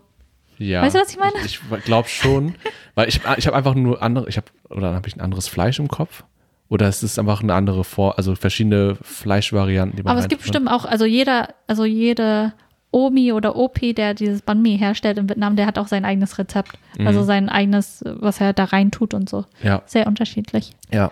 [0.58, 0.82] ja.
[0.82, 1.34] Weißt du, was ich meine?
[1.46, 2.56] Ich, ich glaube schon,
[2.96, 5.48] weil ich, ich habe einfach nur andere, ich habe, oder dann habe ich ein anderes
[5.48, 6.24] Fleisch im Kopf.
[6.70, 10.42] Oder es ist einfach eine andere Vor, also verschiedene Fleischvarianten, die man Aber es gibt
[10.42, 12.54] bestimmt auch, also jeder, also jede
[12.94, 16.38] Omi oder Opi, der dieses Banh Mi herstellt in Vietnam, der hat auch sein eigenes
[16.38, 16.78] Rezept.
[16.98, 17.08] Mhm.
[17.08, 19.46] Also sein eigenes, was er da rein tut und so.
[19.64, 19.82] Ja.
[19.86, 20.72] Sehr unterschiedlich.
[20.92, 21.12] Ja,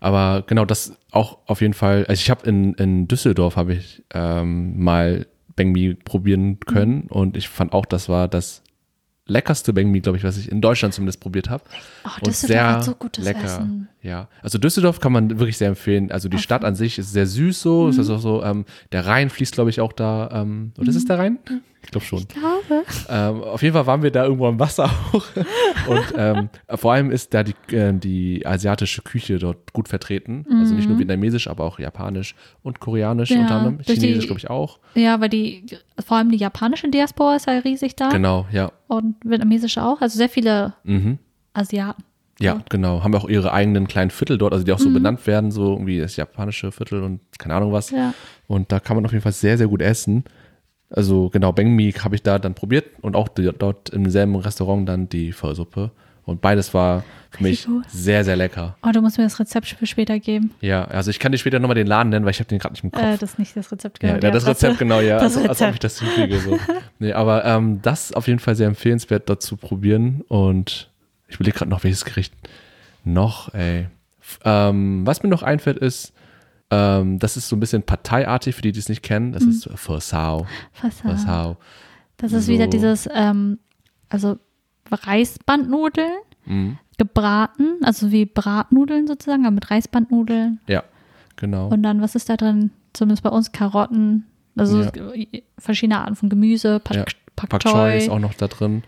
[0.00, 2.04] aber genau das auch auf jeden Fall.
[2.08, 7.36] Also ich habe in, in Düsseldorf habe ich ähm, mal Banh Mi probieren können und
[7.36, 8.63] ich fand auch, das war das
[9.26, 11.64] leckerste Banh Mi, glaube ich, was ich in Deutschland zumindest probiert habe.
[12.04, 13.44] Oh, und Düsseldorf sehr hat so gutes lecker.
[13.44, 13.88] Essen.
[14.02, 16.12] Ja, also Düsseldorf kann man wirklich sehr empfehlen.
[16.12, 17.84] Also die Stadt an sich ist sehr süß so.
[17.84, 18.00] Mhm.
[18.00, 20.28] Ist auch so, ähm, der Rhein fließt, glaube ich, auch da.
[20.32, 21.38] Ähm, oder ist es der Rhein?
[21.84, 22.20] Ich glaube schon.
[22.20, 22.84] Ich glaube.
[23.08, 25.24] Ähm, auf jeden Fall waren wir da irgendwo am Wasser auch.
[25.88, 30.46] Und ähm, vor allem ist da die, äh, die asiatische Küche dort gut vertreten.
[30.58, 33.36] Also nicht nur vietnamesisch, aber auch japanisch und koreanisch Mhm.
[33.36, 33.78] Ja, unter anderem.
[33.80, 34.78] Chinesisch, glaube ich, auch.
[34.94, 35.66] Ja, weil die,
[36.04, 38.08] vor allem die japanische Diaspora ist ja riesig da.
[38.08, 38.72] Genau, ja.
[38.88, 40.00] Und vietnamesische auch.
[40.00, 41.18] Also sehr viele Mhm.
[41.52, 42.02] Asiaten.
[42.40, 43.04] Ja, genau.
[43.04, 44.82] Haben auch ihre eigenen kleinen Viertel dort, also die auch Mhm.
[44.84, 47.90] so benannt werden, so irgendwie das japanische Viertel und keine Ahnung was.
[47.90, 48.12] Ja.
[48.48, 50.24] Und da kann man auf jeden Fall sehr, sehr gut essen.
[50.96, 54.36] Also genau, Banh Mi habe ich da dann probiert und auch die, dort im selben
[54.36, 55.90] Restaurant dann die Pho-Suppe.
[56.24, 57.84] Und beides war für mich gut.
[57.88, 58.76] sehr, sehr lecker.
[58.82, 60.52] Oh, du musst mir das Rezept für später geben.
[60.62, 62.72] Ja, also ich kann dir später nochmal den Laden nennen, weil ich habe den gerade
[62.72, 63.02] nicht im Kopf.
[63.02, 64.02] Äh, das ist nicht das Rezept.
[64.02, 64.66] ja, genau, ja, das Adresse.
[64.68, 65.18] Rezept, genau, ja.
[65.20, 65.84] Das als, als ob ich Rezept.
[65.84, 66.40] das hinkriege.
[66.40, 66.58] So.
[66.98, 70.22] Nee, aber ähm, das ist auf jeden Fall sehr empfehlenswert, dort zu probieren.
[70.28, 70.90] Und
[71.28, 72.32] ich überlege gerade noch, welches Gericht
[73.04, 73.88] noch, ey.
[74.44, 76.14] Ähm, was mir noch einfällt, ist,
[76.74, 79.32] ähm, das ist so ein bisschen parteiartig, für die, die es nicht kennen.
[79.32, 79.74] Das ist Sao.
[79.76, 80.46] Fassade.
[80.72, 81.56] Pho Sao.
[82.16, 82.52] Das ist So.
[82.52, 83.58] wieder dieses, ähm,
[84.08, 84.38] also
[84.90, 86.12] Reisbandnudeln,
[86.46, 86.78] Mhm.
[86.98, 90.60] gebraten, also wie Bratnudeln sozusagen, aber mit Reisbandnudeln.
[90.68, 90.82] Ja,
[91.36, 91.68] genau.
[91.68, 92.70] Und dann, was ist da drin?
[92.92, 94.90] Zumindest bei uns Karotten, also Ja.
[95.58, 97.04] verschiedene Arten von Gemüse, Pak, Ja.
[97.36, 98.82] Pak, Pak Choi ist auch noch da drin.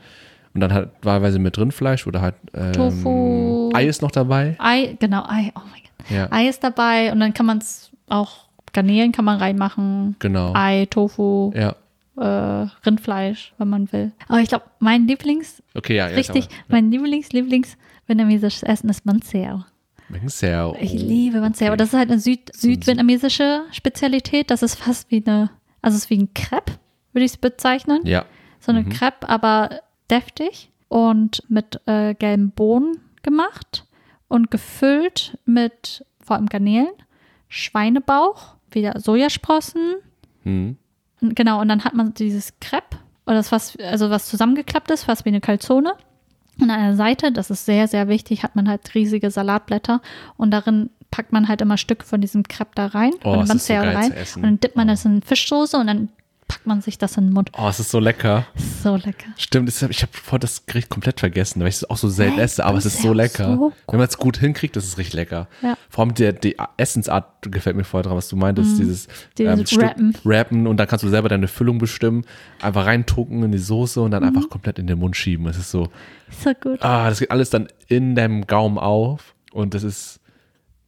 [0.55, 3.71] Und dann halt wahlweise mit Rindfleisch oder halt ähm, Tofu.
[3.75, 4.57] Ei ist noch dabei.
[4.59, 5.86] Ei, genau, Ei, oh mein Gott.
[6.11, 10.53] Ja, Ei ist dabei und dann kann man es auch, Garnelen kann man reinmachen, genau.
[10.55, 11.75] Ei, Tofu, Ja,
[12.17, 14.13] äh, Rindfleisch, wenn man will.
[14.29, 16.09] Aber ich glaube, mein Lieblings, okay, ja.
[16.09, 19.65] ja richtig, mein Lieblings, Lieblings vietnamesisches Essen ist Manseo.
[20.27, 20.73] Sehr.
[20.81, 21.69] Ich liebe Manseo.
[21.69, 21.77] okay.
[21.79, 24.51] Das ist halt eine Süd südvietnamesische Spezialität.
[24.53, 25.51] Das ist fast wie eine,
[25.83, 26.75] also es ist wie ein Crepe,
[27.13, 28.01] würde ich es bezeichnen.
[28.05, 28.25] Ja,
[28.61, 28.91] So eine Mhm.
[28.91, 33.85] Crepe, aber deftig und mit äh, gelben Bohnen gemacht
[34.29, 36.89] und gefüllt mit vor allem Garnelen,
[37.49, 39.97] Schweinebauch, wieder Sojasprossen.
[40.43, 40.77] hm.
[41.23, 45.05] Und Genau, und dann hat man dieses Crepe, oder das fast, also was zusammengeklappt ist,
[45.05, 45.95] fast wie eine Calzone.
[46.61, 50.03] Und an der Seite, das ist sehr, sehr wichtig, hat man halt riesige Salatblätter
[50.37, 53.57] und darin packt man halt immer Stücke von diesem Crepe da rein, Oh, von dem
[53.57, 54.13] ist so rein.
[54.37, 54.93] Und dann dippt man Oh.
[54.93, 56.09] das in Fischsoße und dann
[56.49, 57.51] packt man sich das in den Mund.
[57.59, 58.47] Oh, es ist so lecker.
[58.83, 59.27] So lecker.
[59.37, 62.65] Stimmt, ich habe vor das Gericht komplett vergessen, weil ich es auch so selten esse,
[62.65, 63.57] aber es ist so lecker.
[63.57, 63.73] so.
[63.89, 65.49] Wenn man es gut hinkriegt, das ist richtig lecker.
[65.63, 65.77] Ja.
[65.91, 69.11] Vor allem der, die Essensart gefällt mir voll dran, was du meintest, dieses, Mhm.
[69.39, 70.15] Dieses ähm, Stück Wrappen.
[70.25, 72.25] Wrappen und dann kannst du selber deine Füllung bestimmen,
[72.61, 74.29] einfach reintucken in die Soße und dann Mhm.
[74.37, 75.47] einfach komplett in den Mund schieben.
[75.49, 75.89] Es ist so,
[76.45, 76.81] So gut.
[76.83, 80.21] ah, das geht alles dann in deinem Gaumen auf und das ist,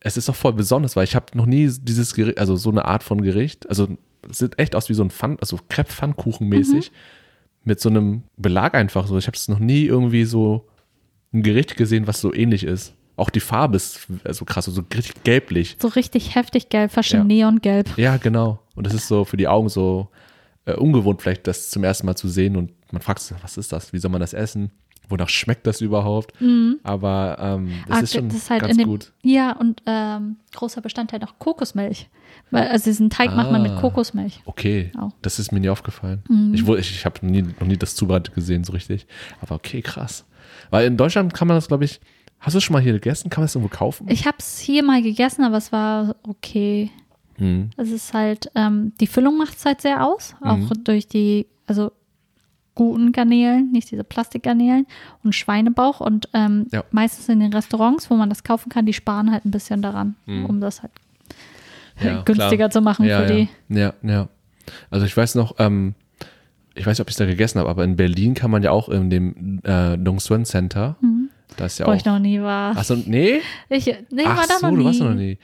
[0.00, 2.84] es ist doch voll besonders, weil ich habe noch nie dieses Gericht, also so eine
[2.84, 3.90] Art von Gericht, also es
[4.30, 6.90] sieht echt aus wie so ein Pfann, also Crepe-Pfannkuchen mäßig,
[7.64, 9.18] mit so einem Belag einfach so.
[9.18, 10.66] Ich habe es noch nie irgendwie so
[11.32, 12.94] ein Gericht gesehen, was so ähnlich ist.
[13.16, 15.76] Auch die Farbe ist so krass, so richtig gelblich.
[15.80, 17.24] So richtig heftig gelb, fast schon Ja.
[17.24, 17.98] neongelb.
[17.98, 18.60] Ja, genau.
[18.76, 20.08] Und das ist so für die Augen so
[20.66, 22.56] äh, ungewohnt, vielleicht das zum ersten Mal zu sehen.
[22.56, 23.92] Und man fragt sich, was ist das?
[23.92, 24.70] Wie soll man das essen?
[25.10, 26.34] wonach schmeckt das überhaupt?
[26.82, 29.10] Aber ähm, das Ah, ist schon das ist halt ganz in dem, gut.
[29.22, 32.10] Ja, und ähm, großer Bestandteil noch Kokosmilch.
[32.50, 33.80] Weil, also diesen Teig macht man mit Ah.
[33.80, 34.40] Kokosmilch.
[34.46, 35.12] Okay, Auch.
[35.22, 36.22] das ist mir nie aufgefallen.
[36.28, 36.54] Mhm.
[36.54, 39.06] Ich, ich, ich habe noch nie das Zubereitet gesehen, so richtig.
[39.40, 40.24] Aber okay, krass.
[40.70, 42.00] Weil in Deutschland kann man das, glaube ich,
[42.40, 43.30] hast du schon mal hier gegessen?
[43.30, 44.06] Kann man das irgendwo kaufen?
[44.08, 46.90] Ich habe es hier mal gegessen, aber es war okay.
[47.38, 47.70] Mhm.
[47.76, 50.34] Es ist halt, ähm, die Füllung macht es halt sehr aus.
[50.40, 51.92] Auch durch die, also
[52.74, 54.86] guten Garnelen, nicht diese Plastikgarnelen
[55.24, 56.00] und Schweinebauch.
[56.00, 56.84] Und ähm, Ja.
[56.92, 60.14] meistens in den Restaurants, wo man das kaufen kann, die sparen halt ein bisschen daran,
[60.26, 61.07] um das halt Mhm.
[62.02, 62.70] Ja, günstiger klar.
[62.70, 63.48] zu machen ja, für die.
[63.68, 64.28] Ja, ja, ja.
[64.90, 65.94] Also ich weiß noch, ähm,
[66.74, 68.70] ich weiß nicht, ob ich es da gegessen habe, aber in Berlin kann man ja
[68.70, 70.96] auch in dem äh, Dongsuan Center,
[71.56, 71.96] da ist ja Wo auch.
[71.96, 72.76] ich noch nie war.
[72.76, 73.40] Achso, nee?
[73.68, 74.78] Ich, nee, Ach war da so, noch nie.
[74.78, 75.38] du warst noch nie.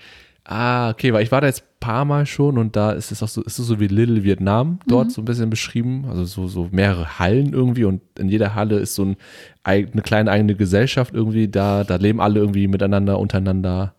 [0.46, 3.22] Ah, okay, weil ich war da jetzt ein paar Mal schon und da ist es
[3.22, 6.04] auch so, ist es so wie Little Vietnam dort so ein bisschen beschrieben.
[6.06, 9.16] Also so, so mehrere Hallen irgendwie und in jeder Halle ist so ein,
[9.64, 11.82] eine kleine eigene Gesellschaft irgendwie da.
[11.82, 13.94] Da leben alle irgendwie miteinander, untereinander.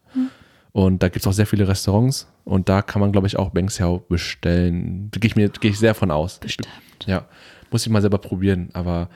[0.72, 3.50] Und da gibt es auch sehr viele Restaurants und da kann man, glaube ich, auch
[3.50, 5.10] Bengxiao bestellen.
[5.12, 6.40] Da gehe ich mir gehe ich sehr von aus.
[6.40, 6.70] Bestimmt.
[7.06, 7.26] Ja,
[7.72, 8.70] muss ich mal selber probieren.
[8.74, 9.10] Aber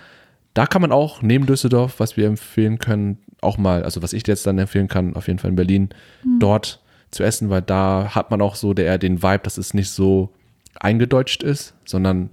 [0.53, 4.27] da kann man auch neben Düsseldorf, was wir empfehlen können, auch mal, also was ich
[4.27, 5.89] jetzt dann empfehlen kann, auf jeden Fall in Berlin,
[6.39, 9.89] dort zu essen, weil da hat man auch so der, den Vibe, dass es nicht
[9.91, 10.33] so
[10.79, 12.31] eingedeutscht ist, sondern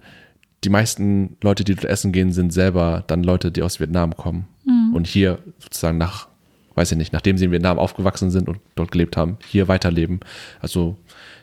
[0.64, 4.48] die meisten Leute, die dort essen gehen, sind selber dann Leute, die aus Vietnam kommen
[4.94, 6.28] und hier sozusagen nach,
[6.76, 10.20] weiß ich nicht, nachdem sie in Vietnam aufgewachsen sind und dort gelebt haben, hier weiterleben.
[10.60, 10.96] Also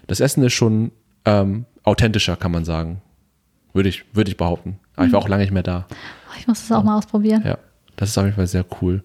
[0.08, 0.92] das Essen ist schon
[1.26, 3.02] ähm, authentischer, kann man sagen.
[3.74, 4.80] Würde ich, würde ich behaupten.
[4.96, 5.88] Aber ich war auch lange nicht mehr da.
[5.90, 7.42] Oh, Ich muss das auch mal ausprobieren.
[7.46, 7.58] Ja,
[7.96, 9.04] das ist auf jeden Fall sehr cool.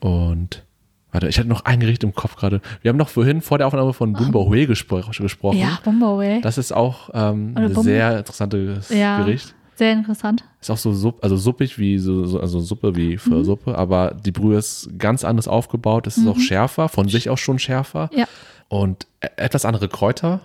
[0.00, 0.64] Und
[1.12, 2.60] warte, ich hatte noch ein Gericht im Kopf gerade.
[2.80, 5.58] Wir haben noch vorhin vor der Aufnahme von Bumbo Hue gespro gesprochen.
[5.58, 9.18] Ja, Bumbo, Das ist auch ähm, ein sehr interessantes Ja.
[9.18, 9.54] Gericht.
[9.82, 10.44] Sehr interessant.
[10.60, 13.44] Ist auch so supp, also suppig wie so, so also Suppe wie für Mhm.
[13.44, 16.06] Suppe, aber die Brühe ist ganz anders aufgebaut.
[16.06, 18.08] Es ist auch schärfer, von sich auch schon schärfer.
[18.14, 18.26] Ja.
[18.68, 20.40] Und e- etwas andere Kräuter.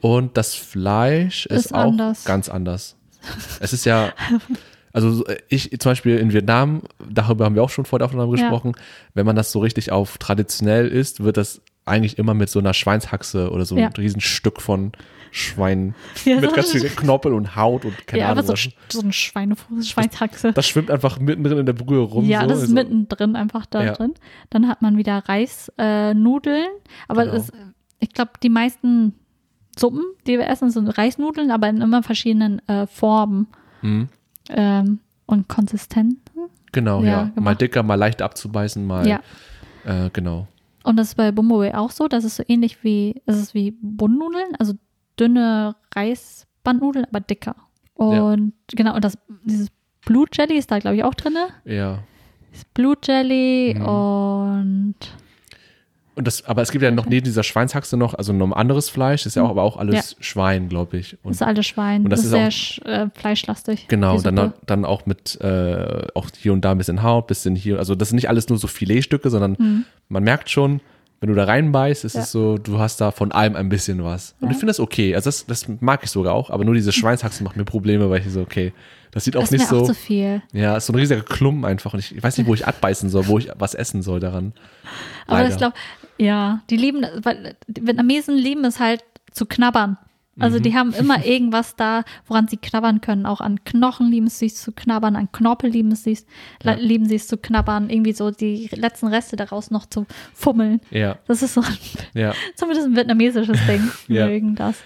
[0.00, 2.24] Und das Fleisch ist, Ist auch anders.
[2.24, 2.96] ganz anders.
[3.60, 4.12] Es ist ja,
[4.92, 8.36] also so, ich zum Beispiel in Vietnam, darüber haben wir auch schon vor der Aufnahme
[8.36, 8.42] Ja.
[8.42, 8.72] gesprochen,
[9.14, 12.74] wenn man das so richtig auf traditionell isst, wird das eigentlich immer mit so einer
[12.74, 13.86] Schweinshaxe oder so Ja.
[13.86, 14.90] ein Riesenstück von
[15.30, 18.52] Schwein Ja, mit so- ganz viel Knorpel und Haut und keine ja, aber Ahnung so,
[18.54, 18.60] was.
[18.60, 20.52] sch- so ein Schweinefuß, Schweinshaxe.
[20.52, 22.24] Das schwimmt einfach mittendrin in der Brühe rum.
[22.26, 22.46] ja, so.
[22.48, 23.92] das ist Also- mittendrin einfach da Ja.
[23.92, 24.14] drin.
[24.50, 26.66] Dann hat man wieder Reisnudeln.
[26.66, 27.36] Äh, aber Genau.
[27.36, 27.52] es,
[28.00, 29.14] ich glaube, die meisten
[29.78, 33.46] Suppen, die wir essen, sind Reisnudeln, aber in immer verschiedenen äh, Formen
[33.82, 34.08] Mhm.
[34.50, 36.20] ähm, und Konsistenzen.
[36.72, 37.40] Genau, Ja, ja.
[37.40, 39.06] Mal dicker, mal leicht abzubeißen, mal.
[39.06, 39.20] Ja.
[39.84, 40.46] Äh, genau.
[40.84, 42.06] Und das ist bei Bumboe auch so.
[42.06, 44.74] Das ist so ähnlich wie, es ist wie Bundnudeln, also
[45.18, 47.56] dünne Reisbandnudeln, aber dicker.
[47.94, 49.68] Und genau, und das, dieses
[50.04, 51.34] Blutjelly ist da, glaube ich, auch drin.
[51.64, 52.00] Ja.
[52.52, 53.84] Das Blutjelly Mhm.
[53.86, 54.94] und
[56.14, 58.88] Und das, aber es gibt ja noch neben dieser Schweinshaxe noch, also noch ein anderes
[58.88, 61.10] Fleisch, ist ja auch, aber auch alles Schwein, glaube ich.
[61.10, 62.04] das Und ist alles Schwein.
[62.04, 63.86] und das das, ist sehr auch- äh, fleischlastig.
[63.88, 67.78] genau, dann, dann auch mit, äh, auch hier und da ein bisschen Haut, bisschen hier,
[67.78, 70.80] also das sind nicht alles nur so Filetstücke, sondern man merkt schon,
[71.20, 72.14] wenn du da reinbeißt, ist.
[72.14, 72.20] Ja.
[72.22, 74.34] es so, du hast da von allem ein bisschen was.
[74.40, 74.52] Und Ja.
[74.52, 77.42] ich finde das okay, also das, das mag ich sogar auch, aber nur diese Schweinshaxe
[77.42, 78.72] macht mir Probleme, weil ich so, okay,
[79.12, 80.42] das sieht auch Das ist nicht mir so, auch zu viel.
[80.52, 83.08] ja, ist so ein riesiger Klumpen einfach und ich, ich weiß nicht, wo ich abbeißen
[83.08, 84.52] soll, wo ich was essen soll daran.
[85.26, 85.50] Aber Leider.
[85.50, 85.74] ich glaube,
[86.18, 89.02] ja, die lieben, weil die Vietnamesen lieben es halt
[89.32, 89.96] zu knabbern.
[90.38, 90.62] Also Mhm.
[90.64, 93.24] die haben immer irgendwas da, woran sie knabbern können.
[93.26, 96.24] Auch an Knochen lieben es sich zu knabbern, an Knorpel lieben es sich,
[96.62, 96.74] Ja.
[96.74, 100.80] lieben sie es zu knabbern, irgendwie so die letzten Reste daraus noch zu fummeln.
[100.90, 101.62] Ja, Das ist so,
[102.14, 102.34] ja.
[102.54, 103.90] zumindest ein vietnamesisches Ding.
[104.08, 104.26] Ja.
[104.26, 104.76] Mögen das.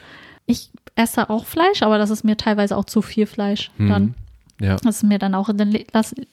[0.47, 3.71] Ich esse auch Fleisch, aber das ist mir teilweise auch zu viel Fleisch.
[3.79, 4.15] Dann, Mhm.
[4.61, 5.85] Ja, das ist mir dann auch, dann le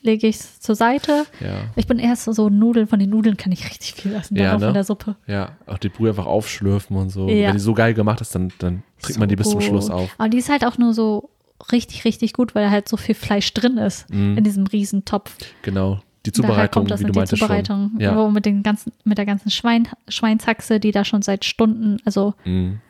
[0.02, 1.24] lege ich es zur Seite.
[1.40, 1.62] ja.
[1.76, 4.44] Ich bin erst so, so Nudeln, von den Nudeln kann ich richtig viel essen, dann
[4.44, 4.66] Ja, auch ne?
[4.66, 5.16] von der Suppe.
[5.26, 7.28] Ja, auch die Brühe einfach aufschlürfen und so.
[7.28, 7.48] Ja.
[7.48, 9.60] Wenn die so geil gemacht ist, dann, dann trinkt man die bis zum.
[9.60, 10.14] Schluss auf.
[10.18, 11.30] Aber die ist halt auch nur so
[11.72, 14.38] richtig, richtig gut, weil da halt so viel Fleisch drin ist Mhm.
[14.38, 15.34] in diesem Riesentopf.
[15.62, 16.00] Genau.
[16.26, 17.90] Die Daher Zubereitung, kommt das wie du in die meintest Zubereitung.
[17.92, 18.00] schon.
[18.00, 18.16] Ja.
[18.16, 22.34] Wo mit, den ganzen, mit der ganzen Schwein, Schweinshaxe, die da schon seit Stunden, also
[22.44, 22.80] Mhm.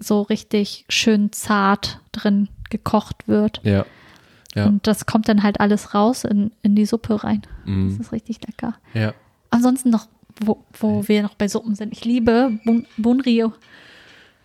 [0.00, 3.60] so richtig schön zart drin gekocht wird.
[3.64, 3.84] Ja.
[4.54, 4.66] Ja.
[4.66, 7.42] Und das kommt dann halt alles raus in, in die Suppe rein.
[7.64, 7.98] Das Mhm.
[8.00, 8.74] ist richtig lecker.
[8.94, 9.14] Ja.
[9.50, 10.08] Ansonsten noch,
[10.40, 11.92] wo, wo wir noch bei Suppen sind.
[11.92, 13.52] Ich liebe Bun, Bun Rio.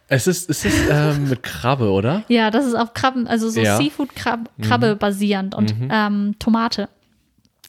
[0.08, 2.24] Es ist, es ist ähm, mit Krabbe, oder?
[2.28, 3.78] Ja, das ist auf Krabben, also so Ja.
[3.78, 5.88] Seafood-Krabbe basierend und Mhm.
[5.91, 6.89] ähm, Tomate.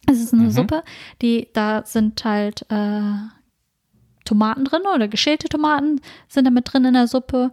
[0.06, 0.50] Es ist eine Mhm.
[0.50, 0.82] Suppe,
[1.22, 3.00] die da sind halt äh,
[4.26, 7.50] Tomaten drin oder geschälte Tomaten sind da mit drin in der Suppe.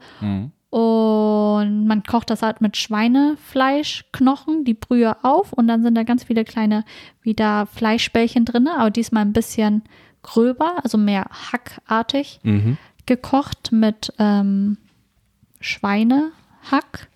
[0.73, 6.23] Und man kocht das halt mit Schweinefleischknochen, die Brühe auf und dann sind da ganz
[6.23, 6.83] viele kleine
[7.21, 9.83] wieder Fleischbällchen drin, aber diesmal ein bisschen
[10.23, 12.77] gröber, also mehr hackartig Mhm.
[13.05, 14.77] gekocht mit ähm,
[15.59, 17.07] Schweinehack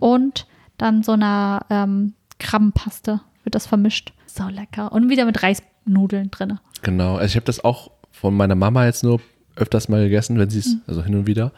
[0.00, 0.46] und
[0.78, 4.12] dann so einer ähm, Krabbenpaste wird das vermischt.
[4.26, 4.90] So lecker.
[4.92, 6.58] Und wieder mit Reisnudeln drin.
[6.80, 7.16] Genau.
[7.16, 9.20] Also ich habe das auch von meiner Mama jetzt nur
[9.56, 10.80] öfters mal gegessen, wenn sie es, Mhm.
[10.86, 11.52] also hin und wieder.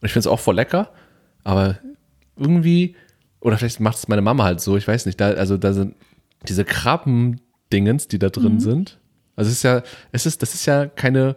[0.00, 0.90] Und ich finde es auch voll lecker,
[1.44, 1.78] aber
[2.36, 2.94] irgendwie,
[3.40, 5.94] oder vielleicht macht es meine Mama halt so, ich weiß nicht, da, also da sind
[6.48, 8.60] diese Krabben-Dingens, die da drin Mhm.
[8.60, 8.98] sind.
[9.36, 9.82] Also es ist ja,
[10.12, 11.36] es ist, das ist ja keine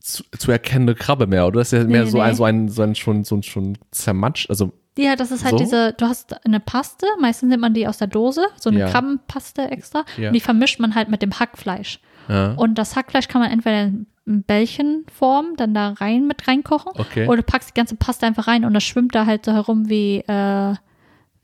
[0.00, 1.60] zu, zu erkennende Krabbe mehr, oder?
[1.60, 2.24] Das ist ja mehr Nee, so, nee.
[2.24, 5.52] ein, so ein, so ein schon, so ein schon zermatscht, also Ja, das ist halt
[5.52, 5.58] So?
[5.58, 8.88] diese, du hast eine Paste, meistens nimmt man die aus der Dose, so eine Ja.
[8.90, 10.04] Krabbenpaste extra.
[10.16, 10.28] Ja.
[10.28, 12.00] Und die vermischt man halt mit dem Hackfleisch.
[12.28, 12.52] ja.
[12.54, 16.92] Und das Hackfleisch kann man entweder in Bällchenform dann da rein mit reinkochen.
[16.94, 17.26] Okay.
[17.26, 19.88] Oder du packst die ganze Paste einfach rein und das schwimmt da halt so herum
[19.88, 20.74] wie, äh,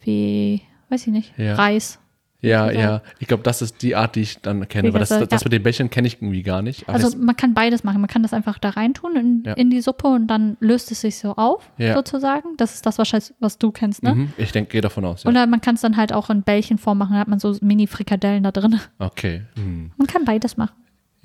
[0.01, 1.55] wie, weiß ich nicht, Ja.
[1.55, 1.99] Reis.
[2.43, 2.89] Ja, sozusagen.
[2.89, 3.03] ja.
[3.19, 4.91] Ich glaube, das ist die Art, die ich dann kenne.
[4.91, 5.47] Aber das, gesagt, das ja.
[5.47, 6.85] mit den Bällchen kenne ich irgendwie gar nicht.
[6.87, 8.01] Aber Also das, man kann beides machen.
[8.01, 9.55] Man kann das einfach da reintun in, Ja.
[9.55, 11.95] in die Suppe und dann löst es sich so auf, Ja.
[11.95, 12.51] sozusagen.
[12.59, 14.15] Das ist das wahrscheinlich, was du kennst, ne?
[14.15, 15.25] mhm, ich denke, gehe davon aus.
[15.25, 15.31] Ja.
[15.31, 18.45] Oder man kann es dann halt auch in Bällchenform machen, dann hat man so Mini-Frikadellen
[18.45, 18.81] da drin.
[18.99, 19.43] Okay.
[19.57, 19.91] Hm.
[19.97, 20.75] Man kann beides machen.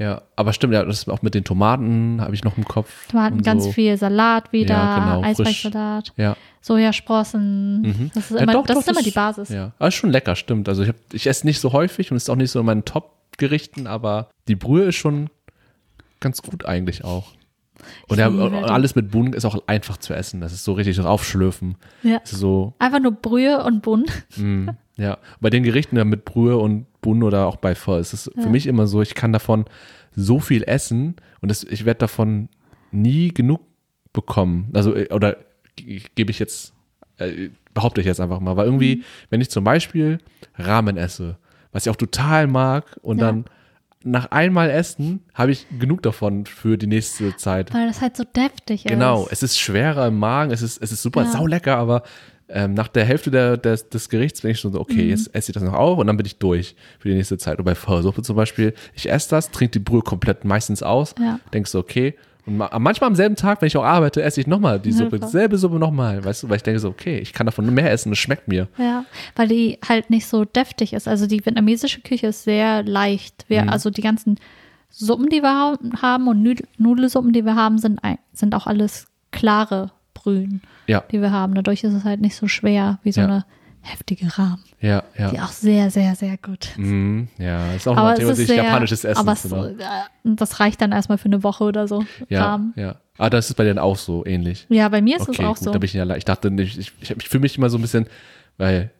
[0.01, 3.07] Ja, aber stimmt, ja, das ist auch mit den Tomaten habe ich noch im Kopf.
[3.07, 3.71] Tomaten, ganz so.
[3.71, 5.21] viel Salat wieder, Ja, genau.
[5.27, 7.81] Eisbergsalat, Ja, Sojasprossen.
[7.81, 8.11] Mhm.
[8.15, 9.49] Das ist Ja, immer, doch, das doch, ist immer die Basis.
[9.49, 9.73] ja.
[9.77, 10.67] Aber ist schon lecker, stimmt.
[10.69, 12.83] Also ich, hab, ich esse nicht so häufig und ist auch nicht so in meinen
[12.85, 15.29] Top-Gerichten, aber die Brühe ist schon
[16.19, 17.33] ganz gut eigentlich auch.
[18.07, 20.39] Und ja, alles mit Bohnen ist auch einfach zu essen.
[20.41, 21.75] Das ist so richtig so aufschlürfen.
[22.03, 22.19] Ja.
[22.23, 24.05] So, Einfach nur Brühe und Bun.
[24.35, 25.17] mm, ja.
[25.39, 28.43] Bei den Gerichten ja, mit Brühe und Bohnen oder auch bei Pho ist es Ja.
[28.43, 29.65] für mich immer so, ich kann davon
[30.15, 32.49] so viel essen und das, ich werde davon
[32.91, 33.61] nie genug
[34.13, 34.69] bekommen.
[34.73, 35.37] Also, äh, oder
[35.75, 36.73] gebe ich jetzt,
[37.17, 39.03] äh, behaupte ich jetzt einfach mal, weil irgendwie, Mhm.
[39.29, 40.19] wenn ich zum Beispiel
[40.55, 41.37] Ramen esse,
[41.71, 43.27] was ich auch total mag und Ja.
[43.27, 43.45] dann
[44.03, 47.71] nach einmal essen, habe ich genug davon für die nächste Zeit.
[47.73, 49.31] Weil das halt so deftig Genau, ist.
[49.31, 51.29] es ist schwerer im Magen, es ist, es ist super Ja.
[51.31, 52.01] saulecker, aber
[52.53, 55.09] ähm, nach der Hälfte der, des, des Gerichts bin ich schon so, okay, Mhm.
[55.09, 57.57] jetzt esse ich das noch auf und dann bin ich durch für die nächste Zeit.
[57.59, 61.39] Und bei Pho-Suppe zum Beispiel, ich esse das, trinke die Brühe komplett meistens aus, Ja.
[61.53, 62.15] denkst so, okay.
[62.47, 65.19] Und ma manchmal am selben Tag, wenn ich auch arbeite, esse ich nochmal die Suppe,
[65.19, 68.11] dieselbe Suppe nochmal, weißt du, weil ich denke so, okay, ich kann davon mehr essen,
[68.11, 68.67] es schmeckt mir.
[68.79, 71.07] Ja, weil die halt nicht so deftig ist.
[71.07, 73.45] Also die vietnamesische Küche ist sehr leicht.
[73.47, 73.69] Wir, Mhm.
[73.69, 74.39] Also die ganzen
[74.89, 77.99] Suppen, die wir ha- haben und Nudel Nudelsuppen, die wir haben, sind,
[78.33, 79.91] sind auch alles klare
[80.23, 81.53] Brühen, Ja, die wir haben.
[81.55, 83.27] Dadurch ist es halt nicht so schwer wie so Ja.
[83.27, 83.45] eine
[83.83, 85.43] heftige Rahmen, ja, die ja.
[85.45, 86.77] auch sehr, sehr, sehr gut ist.
[86.77, 89.19] Mhm, ja, ist auch Aber es Thema, ist sich sehr, japanisches Essen.
[89.19, 89.65] aber es, genau.
[89.65, 89.73] äh,
[90.23, 92.05] das reicht dann erstmal für eine Woche oder so.
[92.29, 92.73] ja, Rahmen.
[92.75, 92.97] ja.
[93.17, 94.65] Ah, das ist bei denen auch so ähnlich.
[94.69, 95.71] Ja, bei mir ist Okay, es auch gut, so.
[95.71, 97.81] da bin ich ja Ich dachte nicht, ich, ich, ich fühle mich immer so ein
[97.81, 98.05] bisschen,
[98.57, 98.91] weil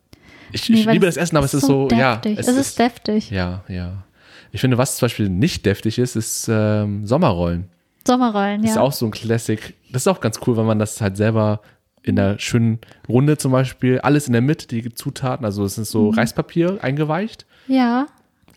[0.51, 2.15] ich, Nee, ich liebe das Essen, aber es ist so, ja.
[2.17, 2.39] deftig.
[2.39, 3.29] Es, ist deftig.
[3.31, 4.03] Ja, ja.
[4.51, 7.69] Ich finde, was zum Beispiel nicht deftig ist, ist ähm, Sommerrollen.
[8.07, 8.75] Sommerrollen, Das ja.
[8.75, 9.73] ist auch so ein Classic.
[9.91, 11.61] Das ist auch ganz cool, wenn man das halt selber
[12.03, 15.91] in der schönen Runde zum Beispiel, alles in der Mitte, die Zutaten, also es ist
[15.91, 17.45] so Reispapier eingeweicht.
[17.67, 18.07] ja,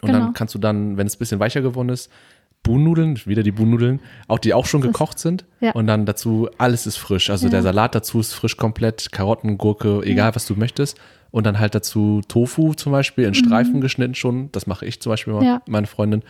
[0.00, 0.18] Und genau.
[0.24, 2.10] dann kannst du dann, wenn es ein bisschen weicher geworden ist,
[2.62, 5.44] Buhnnudeln, wieder die Buhnnudeln, auch die auch schon gekocht sind.
[5.60, 5.72] ja.
[5.72, 7.28] Und dann dazu, alles ist frisch.
[7.28, 7.50] Also Ja.
[7.50, 10.98] der Salat dazu ist frisch komplett, Karotten, Gurke, egal was du möchtest.
[11.34, 14.52] Und dann halt dazu Tofu zum Beispiel in Streifen geschnitten schon.
[14.52, 15.46] Das mache ich zum Beispiel mal, Mhm.
[15.46, 15.62] Ja.
[15.66, 16.22] meine Freundin.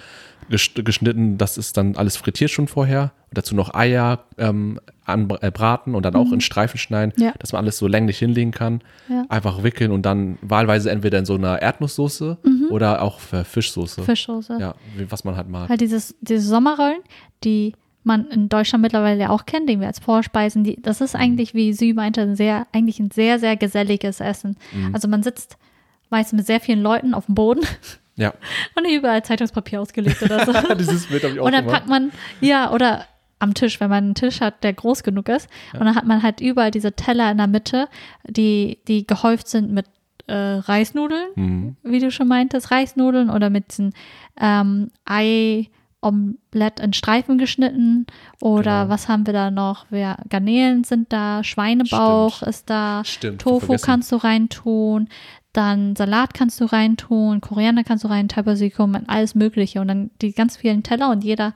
[0.51, 3.13] Gesch- Geschnitten, das ist dann alles frittiert schon vorher.
[3.29, 7.23] Und dazu noch Eier ähm, anbraten und dann auch in Streifen schneiden, Mhm.
[7.23, 7.33] Ja.
[7.39, 8.81] dass man alles so länglich hinlegen kann.
[9.11, 9.25] Ja.
[9.29, 12.39] Einfach wickeln und dann wahlweise entweder in so einer Erdnusssoße
[12.71, 14.01] oder auch für Fischsoße.
[14.01, 14.05] Mhm.
[14.07, 14.57] Fischsoße.
[14.59, 14.75] Ja,
[15.11, 15.69] was man halt mag.
[15.69, 17.01] Halt dieses, diese Sommerrollen,
[17.45, 17.75] die
[18.07, 21.05] man in Deutschland mittlerweile auch kennt, den wir als Vorspeisen, die, das Mhm.
[21.05, 24.57] ist eigentlich, wie Sie meinte, ein sehr, eigentlich ein sehr, sehr geselliges Essen.
[24.73, 24.95] Mhm.
[24.95, 25.57] Also man sitzt
[26.11, 27.61] meist mit sehr vielen Leuten auf dem Boden
[28.17, 28.33] Ja,
[28.77, 30.53] und überall Zeitungspapier ausgelegt oder so.
[30.77, 31.81] dieses Bild habe ich auch und dann gemacht.
[31.81, 33.07] packt man, ja, oder
[33.41, 35.49] am Tisch, wenn man einen Tisch hat, der groß genug ist.
[35.73, 37.89] Und dann hat man halt überall diese Teller in der Mitte,
[38.29, 39.87] die, die gehäuft sind mit
[40.29, 41.77] äh, Reisnudeln, Mhm.
[41.83, 43.93] wie du schon meintest, Reisnudeln oder mit diesen
[44.41, 44.91] ähm,
[46.05, 48.07] Ei-Omelette in Streifen geschnitten.
[48.41, 48.89] Oder Genau.
[48.89, 49.87] was haben wir da noch?
[49.91, 52.49] Wir, Garnelen sind da, Schweinebauch Stimmt.
[52.49, 55.09] ist da, Stimmt, Tofu kannst du reintun,
[55.53, 59.81] dann Salat kannst du reintun, Koriander kannst du rein, Basilikum und alles Mögliche.
[59.81, 61.55] Und dann die ganz vielen Teller und jeder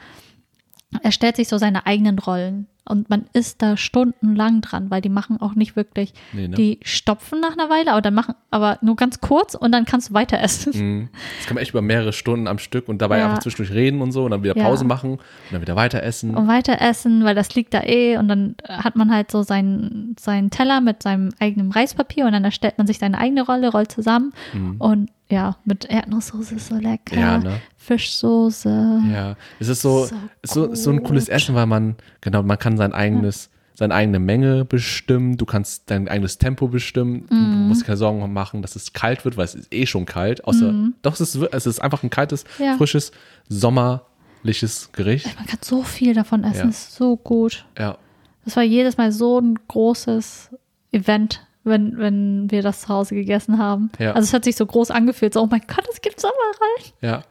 [1.02, 2.66] erstellt sich so seine eigenen Rollen.
[2.88, 6.56] Und man ist da stundenlang dran, weil die machen auch nicht wirklich, Nee, ne?
[6.56, 10.10] die stopfen nach einer Weile, aber dann machen, aber nur ganz kurz und dann kannst
[10.10, 10.72] du weiter essen.
[10.74, 11.08] Mhm.
[11.38, 13.26] Das kann man echt über mehrere Stunden am Stück und dabei Ja.
[13.26, 14.64] einfach zwischendurch reden und so und dann wieder Ja.
[14.64, 15.20] Pause machen und
[15.52, 16.34] dann wieder weiter essen.
[16.34, 20.16] Und weiter essen, weil das liegt da eh und dann hat man halt so seinen,
[20.18, 23.92] seinen Teller mit seinem eigenen Reispapier und dann erstellt man sich seine eigene Rolle, rollt
[23.92, 24.32] zusammen
[24.78, 27.14] und ja, mit Erdnusssoße ist so lecker.
[27.14, 27.20] Mhm.
[27.20, 27.60] Ja, ne?
[27.76, 29.02] Fischsoße.
[29.12, 31.28] Ja, es ist so, So so, so, so ein cooles.
[31.28, 36.08] Essen, weil man, genau, man kann sein eigenes, seine eigene Menge bestimmen, du kannst dein
[36.08, 37.68] eigenes Tempo bestimmen, du Mhm.
[37.68, 40.74] musst keine Sorgen machen, dass es kalt wird, weil es ist eh schon kalt, außer,
[41.02, 42.64] doch, es ist, es ist einfach ein kaltes, Mhm.
[42.64, 42.76] Ja.
[42.76, 43.12] frisches,
[43.48, 45.26] sommerliches Gericht.
[45.36, 46.68] Man kann so viel davon essen, Ja.
[46.68, 47.64] ist so gut.
[47.78, 47.98] Ja,
[48.44, 50.48] Das war jedes Mal so ein großes
[50.90, 53.90] Event, wenn, wenn wir das zu Hause gegessen haben.
[53.98, 54.12] Ja.
[54.12, 56.92] Also es hat sich so groß angefühlt, so, oh mein Gott, es gibt Sommerrein.
[57.02, 57.22] ja.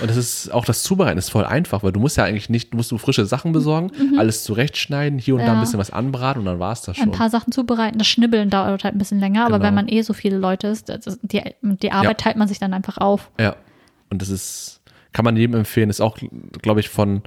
[0.00, 2.72] Und das ist auch das Zubereiten ist voll einfach, weil du musst ja eigentlich nicht,
[2.72, 5.56] du musst du frische Sachen besorgen, alles zurechtschneiden, hier und da ein Mhm.
[5.56, 5.60] Ja.
[5.60, 7.12] bisschen was anbraten und dann war es das Ein schon.
[7.12, 7.98] paar Sachen zubereiten.
[7.98, 9.66] Das Schnibbeln dauert halt ein bisschen länger, aber Genau.
[9.68, 12.98] wenn man eh so viele Leute ist, die, die Arbeit teilt man sich dann einfach
[12.98, 13.30] auf.
[13.38, 13.56] Ja.
[14.10, 14.80] Und das ist,
[15.12, 16.18] kann man jedem empfehlen, ist auch,
[16.62, 17.22] glaube ich, von,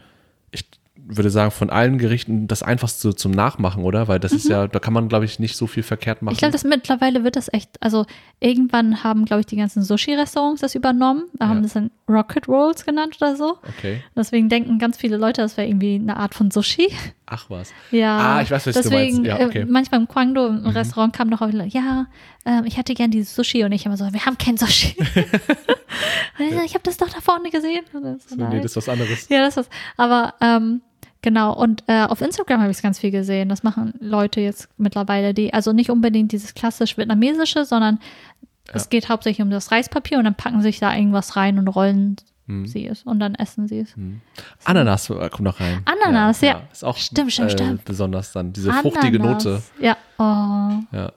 [0.52, 0.66] ich
[1.10, 4.08] würde sagen, von allen Gerichten das einfachste zum Nachmachen, oder?
[4.08, 6.34] Weil das ist ja, da kann man, glaube ich, nicht so viel verkehrt machen.
[6.34, 6.36] Mhm.
[6.36, 8.06] Ich glaube, mittlerweile wird das echt, also
[8.40, 11.48] irgendwann haben, glaube ich, die ganzen Sushi-Restaurants das übernommen, Ja.
[11.48, 13.58] haben das dann Rocket Rolls genannt oder so.
[13.68, 14.04] okay.
[14.16, 16.90] Deswegen denken ganz viele Leute, das wäre irgendwie eine Art von Sushi.
[17.26, 17.72] Ach was.
[17.92, 19.28] Ja, Ah, ich weiß, was du deswegen, meinst.
[19.28, 19.64] Ja, okay.
[19.64, 19.70] Mhm.
[19.70, 22.08] äh, manchmal im Kwangdo im Restaurant kam wieder, ja,
[22.46, 24.96] ähm, ich hätte gern dieses Sushi und ich immer so, wir haben kein Sushi.
[26.66, 27.84] Ich habe das doch da vorne gesehen.
[27.94, 29.28] Und so, So, nee, das ist was anderes.
[29.30, 29.70] Ja, das ist.
[29.98, 30.82] Aber ähm,
[31.28, 33.50] genau, und äh, auf Instagram habe ich es ganz viel gesehen.
[33.50, 38.00] Das machen Leute jetzt mittlerweile, die, also nicht unbedingt dieses klassisch vietnamesische, sondern
[38.72, 42.16] es geht hauptsächlich um das Reispapier und dann packen sich da irgendwas rein und rollen
[42.48, 42.66] Hm.
[42.66, 43.94] sie es und dann essen sie es.
[44.64, 45.82] Ananas äh, kommt noch rein.
[45.84, 46.62] Ananas, ja.
[46.72, 47.84] Ist auch Stimmt, stimmt, äh, stimmt.
[47.84, 48.54] besonders dann.
[48.54, 49.44] Diese fruchtige Ananas.
[49.44, 49.62] Note.
[49.82, 50.24] Ja, oh,
[50.96, 51.12] Ja.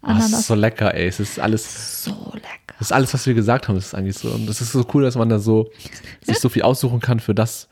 [0.00, 0.46] Ah, es ist Ananas.
[0.46, 1.08] so lecker, ey.
[1.08, 2.74] Es ist alles, so lecker.
[2.78, 4.28] das ist alles, was wir gesagt haben, das ist eigentlich so.
[4.28, 5.68] Und das ist so cool, dass man da so
[6.22, 7.68] sich so viel aussuchen kann für das,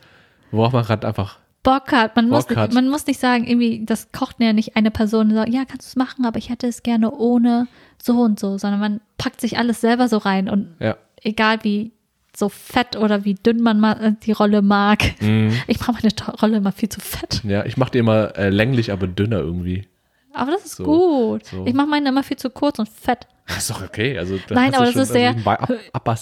[0.51, 2.15] worauf man gerade einfach Bock hat.
[2.15, 2.73] Man, muss, Bock hat.
[2.73, 5.87] man muss nicht sagen, irgendwie, das kocht ja nicht eine Person und sagt, ja, kannst
[5.87, 7.67] du es machen, aber ich hätte es gerne ohne
[8.01, 10.95] so und so, sondern man packt sich alles selber so rein und Ja.
[11.23, 11.91] egal wie
[12.35, 14.99] so fett oder wie dünn man ma- äh, die Rolle mag.
[15.21, 15.51] Mhm.
[15.67, 17.41] Ich mache meine Rolle immer viel zu fett.
[17.43, 19.87] Ja, ich mache die immer äh, länglich, aber dünner irgendwie.
[20.33, 21.45] Aber das ist So, gut.
[21.47, 21.65] so.
[21.65, 23.27] Ich mache meine immer viel zu kurz und fett.
[23.47, 24.17] Das ist doch okay.
[24.17, 25.69] Also, Nein, aber das ist sehr- Ab,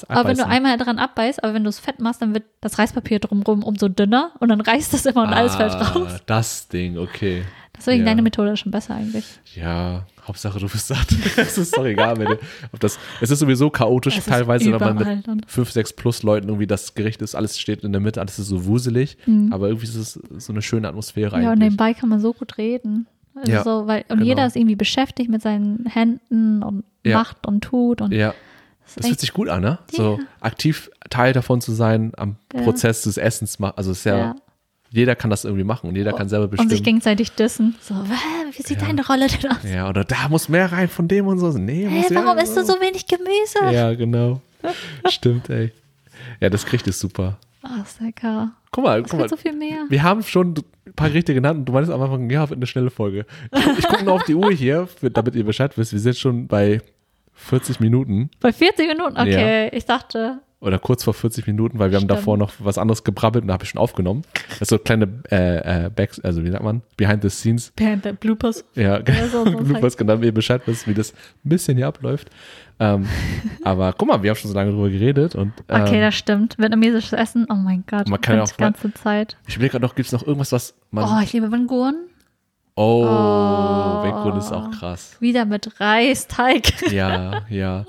[0.08, 2.78] Aber wenn du einmal dran abbeißt, aber wenn du es fett machst, dann wird das
[2.80, 6.22] Reispapier drumrum umso dünner und dann reißt es immer und alles fällt Ah, raus.
[6.26, 7.44] Das Ding, okay.
[7.78, 8.06] Deswegen ja.
[8.06, 9.26] deine Methode ist schon besser eigentlich.
[9.54, 11.08] Ja, Hauptsache du bist satt.
[11.36, 12.38] es ist doch egal, wenn du,
[12.72, 15.42] ob das, es ist sowieso chaotisch Es teilweise, wenn man mit dann.
[15.46, 18.48] fünf, sechs plus Leuten irgendwie das Gericht ist, alles steht in der Mitte, alles ist
[18.48, 19.18] so wuselig,
[19.52, 21.44] aber irgendwie ist es so eine schöne Atmosphäre Mhm.
[21.44, 21.64] Ja, und eigentlich.
[21.72, 23.08] nebenbei kann man so gut reden.
[23.36, 24.24] Also Ja, so, weil, und genau.
[24.30, 27.18] jeder ist irgendwie beschäftigt mit seinen Händen und Ja.
[27.20, 28.02] macht und tut.
[28.02, 28.34] Und Ja,
[28.86, 29.80] das das fühlt sich gut an, ne?
[29.92, 30.26] So Ja.
[30.42, 32.62] aktiv Teil davon zu sein, am Ja.
[32.64, 33.74] Prozess des Essens machen.
[33.78, 34.36] Also es ist ja,
[34.92, 36.84] jeder kann das irgendwie machen und jeder kann selber und sich bestimmen.
[36.84, 37.76] gegenseitig dissen.
[37.82, 39.58] So, "Hä, wie sieht deine Rolle denn aus?
[39.64, 41.50] Ja, oder da muss mehr rein von dem und so.
[41.52, 43.74] Nee, mehr warum isst du so wenig Gemüse?
[43.76, 44.42] Ja, genau.
[45.10, 45.72] Stimmt, ey.
[46.40, 47.38] Ja, das Gericht ist super.
[47.64, 48.52] Oh, ist lecker.
[48.72, 49.30] Guck mal, Es guck mal.
[49.30, 49.86] so viel mehr.
[49.90, 50.54] Wir haben schon
[50.86, 53.26] ein paar Gerichte genannt und du meinst am Anfang, ja, wird eine schnelle Folge.
[53.52, 55.92] Ich, ich gucke nur auf die Uhr hier, damit ihr Bescheid wisst.
[55.94, 56.82] Wir sind schon bei
[57.36, 59.18] 40 Minuten Bei 40 Minuten?
[59.18, 62.20] Okay, ich dachte, oder kurz vor 40 Minuten, weil wir haben Stimmt.
[62.22, 64.24] davor noch was anderes gebrabbelt und da habe ich schon aufgenommen.
[64.50, 67.72] Das ist so kleine äh, äh, Backs, also wie sagt man, Behind the Scenes.
[67.76, 68.66] behind the bloopers.
[68.74, 72.30] Ja, Ja, so- Bloopers, genau, damit ihr Bescheid wisst, wie das ein bisschen hier abläuft.
[72.80, 73.06] Ähm,
[73.64, 76.58] aber guck mal, wir haben schon so lange drüber geredet und ähm, Okay, das stimmt.
[76.58, 78.08] Vietnamesisches Essen, oh mein Gott.
[78.10, 79.38] Man kann ja die auch mal- ganze Zeit.
[79.48, 81.04] ich überlege gerade noch, gibt es noch irgendwas, was man.
[81.08, 81.96] Oh, ich liebe Banguren.
[82.76, 84.38] Oh, Oh.
[84.38, 85.16] Ist auch krass.
[85.20, 86.92] Wieder mit Reisteig.
[86.92, 87.86] Ja, ja.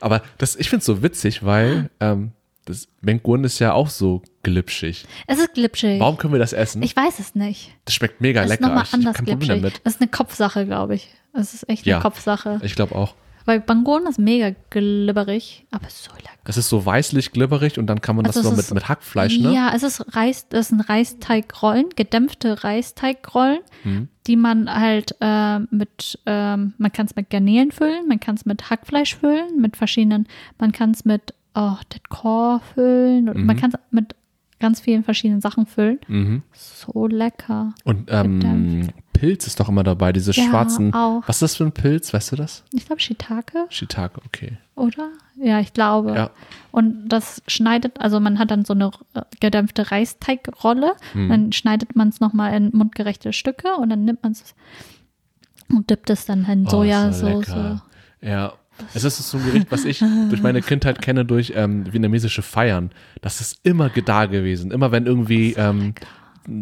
[0.00, 2.32] Aber das, ich finde es so witzig, weil ähm,
[2.64, 2.86] das
[3.44, 5.06] ist ja auch so glitschig.
[5.26, 5.98] Es ist glitschig.
[6.00, 6.82] Warum können wir das essen?
[6.82, 7.72] Ich weiß es nicht.
[7.84, 8.76] das schmeckt mega Es ist lecker.
[8.76, 9.62] Ich, ich hab anders kein Problem glitschig.
[9.62, 9.80] damit.
[9.84, 11.08] Das ist eine Kopfsache, glaube ich.
[11.32, 12.00] Es ist echt eine Ja.
[12.00, 12.60] Kopfsache.
[12.62, 13.14] Ich glaube auch.
[13.48, 16.28] Weil Banguren ist mega glibberig, aber so lecker.
[16.44, 18.88] Das ist so weißlich glibberig und dann kann man Also das so es mit, mit
[18.90, 19.54] Hackfleisch, ne?
[19.54, 24.08] Ja, es ist Reis, das sind Reisteigrollen, gedämpfte Reisteigrollen, Mhm.
[24.26, 28.44] die man halt äh, mit, ähm, man kann es mit Garnelen füllen, man kann es
[28.44, 30.28] mit Hackfleisch füllen, mit verschiedenen,
[30.58, 31.76] man kann es mit oh,
[32.10, 33.60] Core füllen, und man Mhm.
[33.60, 34.14] kann es mit
[34.60, 36.00] ganz vielen verschiedenen Sachen füllen.
[36.06, 36.42] Mhm.
[36.52, 37.72] So lecker.
[37.84, 38.88] Und ähm.
[39.18, 40.94] Pilz ist doch immer dabei, diese Ja, schwarzen.
[40.94, 41.22] auch.
[41.26, 42.12] Was ist das für ein Pilz?
[42.14, 42.62] Weißt du das?
[42.72, 44.58] Ich glaube Shiitake, Shiitake, okay.
[44.76, 45.08] oder?
[45.40, 46.14] Ja, ich glaube.
[46.14, 46.30] Ja.
[46.70, 51.28] Und das schneidet, also man hat dann so eine äh, gedämpfte Reisteigrolle, Hm.
[51.28, 54.54] dann schneidet man es nochmal in mundgerechte Stücke und dann nimmt man es
[55.70, 57.80] und dippt es dann in Oh, Sojasauce.
[58.20, 58.52] Ja.
[58.94, 59.98] Es ist so ein Gericht, was ich
[60.30, 62.90] durch meine Kindheit kenne, durch ähm, vietnamesische Feiern.
[63.22, 64.70] Das ist immer da gewesen.
[64.70, 65.94] Immer wenn irgendwie ähm,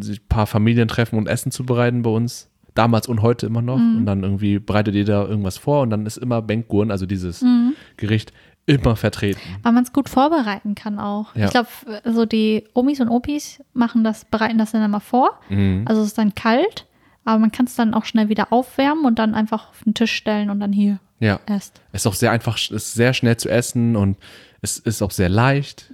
[0.01, 2.49] sich ein paar Familien treffen und Essen zubereiten bei uns.
[2.75, 3.79] Damals und heute immer noch.
[3.79, 3.97] Mhm.
[3.99, 7.41] Und dann irgendwie bereitet ihr da irgendwas vor und dann ist immer Bengkurn, also dieses
[7.41, 7.75] Mhm.
[7.97, 8.33] Gericht,
[8.67, 9.41] immer vertreten.
[9.63, 11.35] Weil man es gut vorbereiten kann auch.
[11.37, 11.47] Ja.
[11.47, 11.69] Ich glaube,
[12.05, 15.39] so die Omis und Opis machen das, bereiten das dann immer vor.
[15.49, 15.85] Mhm.
[15.87, 16.87] Also es ist dann kalt,
[17.25, 20.13] aber man kann es dann auch schnell wieder aufwärmen und dann einfach auf den Tisch
[20.13, 21.41] stellen und dann hier Ja.
[21.47, 21.81] erst.
[21.93, 24.19] Ist auch sehr einfach, ist sehr schnell zu essen und
[24.61, 25.91] es ist auch sehr leicht.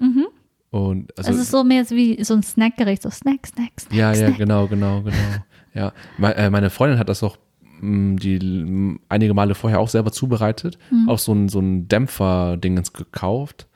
[0.72, 3.94] Und also, es ist so mehr wie so ein Snackgericht, so Snack, Snack, Snack.
[3.94, 4.38] Ja, ja, Snack.
[4.38, 5.16] genau, genau, genau.
[5.74, 7.36] Ja, äh, meine Freundin hat das auch
[7.80, 11.08] mh, die m, einige Male vorher auch selber zubereitet, Mhm.
[11.08, 13.68] auch so ein so ein Dämpfer-Dingens gekauft.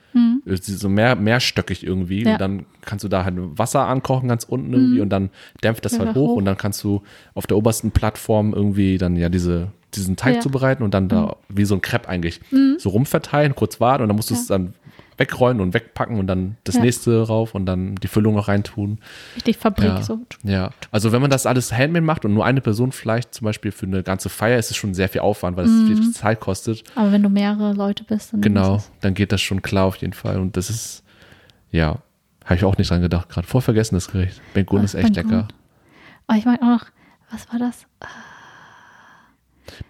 [0.47, 2.23] Es ist So mehr, mehrstöckig irgendwie.
[2.23, 2.29] Ja.
[2.29, 2.33] Mhm.
[2.33, 5.29] Und dann kannst du da halt Wasser ankochen ganz unten irgendwie und dann
[5.63, 6.37] dämpft das halt Ja, hoch, hoch.
[6.37, 7.03] und dann kannst du
[7.35, 10.39] auf der obersten Plattform irgendwie dann ja diese, diesen Teig Ja.
[10.39, 10.43] Mhm.
[10.43, 12.41] zubereiten und dann da wie so ein Crepe eigentlich
[12.79, 14.57] so rumverteilen, kurz warten und dann musst du es Ja.
[14.57, 14.73] dann
[15.19, 16.83] wegrollen und wegpacken und dann das Ja.
[16.83, 18.99] nächste rauf und dann die Füllung noch reintun.
[19.35, 19.85] Richtig Fabrik.
[19.89, 20.21] Ja, So.
[20.43, 23.73] ja, also wenn man das alles handmade macht und nur eine Person vielleicht zum Beispiel
[23.73, 25.87] für eine ganze Feier, ist es schon sehr viel Aufwand, weil es Mhm.
[25.87, 26.85] viel Zeit kostet.
[26.95, 30.13] Aber wenn du mehrere Leute bist, dann Genau, dann geht das schon klar auf jeden
[30.13, 30.39] Fall.
[30.39, 31.03] Und das ist,
[31.71, 31.99] ja,
[32.45, 33.47] habe ich auch nicht dran gedacht gerade.
[33.47, 34.41] Voll vergessen das Gericht.
[34.55, 35.31] Bengun ist echt Bengun.
[35.33, 35.49] lecker.
[36.29, 36.85] Oh, ich mag auch noch,
[37.31, 37.87] was war das?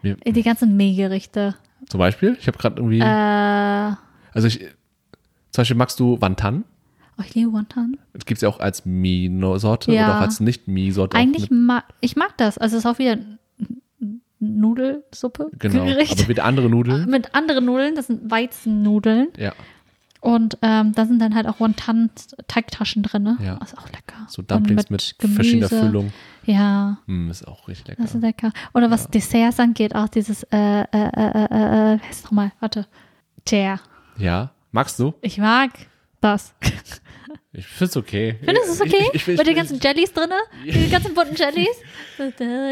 [0.02, 1.54] Mir, Die ganzen Mehlgerichte.
[1.88, 3.94] zum Beispiel, ich habe gerade irgendwie, Äh,
[4.32, 4.64] also ich,
[5.56, 6.64] zum Beispiel magst du Wantan?
[7.18, 7.96] oh, ich liebe Wonton.
[8.12, 10.04] Das gibt es ja auch als Mie-Sorte Ja.
[10.06, 11.16] oder auch als Nicht-Mie-Sorte.
[11.16, 12.58] Eigentlich mit- mag ich mag das.
[12.58, 13.16] Also es ist auch wieder
[14.38, 15.50] Nudelsuppe.
[15.58, 16.12] Genau, Gericht.
[16.18, 17.06] aber wieder andere Nudeln.
[17.10, 19.28] mit anderen Nudeln, das sind Weizennudeln.
[19.38, 19.52] Ja,
[20.20, 23.22] Und ähm, da sind dann halt auch Wonton-Teigtaschen drin.
[23.22, 23.38] Ne?
[23.42, 23.56] Ja.
[23.56, 24.26] Das ist auch lecker.
[24.28, 25.34] so Dumplings Und mit, Gemüse.
[25.36, 26.12] verschiedener Füllung.
[26.44, 28.02] Ja, Hm, ist auch richtig lecker.
[28.02, 28.52] das ist lecker.
[28.74, 32.52] Oder was Desserts angeht, auch dieses, äh, äh, äh, äh, äh, heißt es nochmal?
[32.60, 32.86] Warte.
[33.46, 33.80] Tja.
[34.18, 35.14] Ja, magst du?
[35.22, 35.70] Ich mag
[36.20, 36.54] das.
[37.52, 38.36] Ich find's okay.
[38.44, 39.08] Findest du es okay?
[39.14, 40.28] Ich, ich, ich, Mit den ganzen Jellies drin?
[40.66, 41.76] Die ganzen bunten Jellies?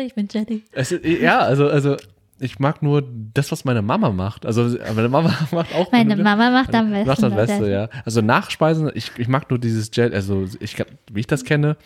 [0.06, 0.62] Ich bin Jelly.
[0.72, 1.96] Es, ja, also, also
[2.38, 3.02] ich mag nur
[3.32, 4.44] das, was meine Mama macht.
[4.44, 5.90] Also meine Mama macht auch.
[5.90, 7.08] Meine Mama macht am besten.
[7.08, 7.88] Macht das das Beste, ja.
[8.04, 10.76] Also Nachspeisen, ich, ich mag nur dieses Gel, also ich,
[11.10, 11.78] wie ich das kenne,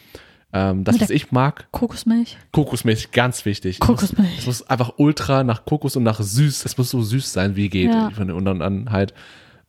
[0.53, 2.37] ähm, das, was ich mag, Kokosmilch.
[2.51, 3.79] Kokosmilch, ganz wichtig.
[3.79, 4.39] Kokosmilch.
[4.39, 7.33] Es muss, es muss einfach ultra nach Kokos und nach süß, es muss so süß
[7.33, 7.93] sein, wie geht.
[7.93, 8.11] Ja.
[8.16, 9.14] Und dann halt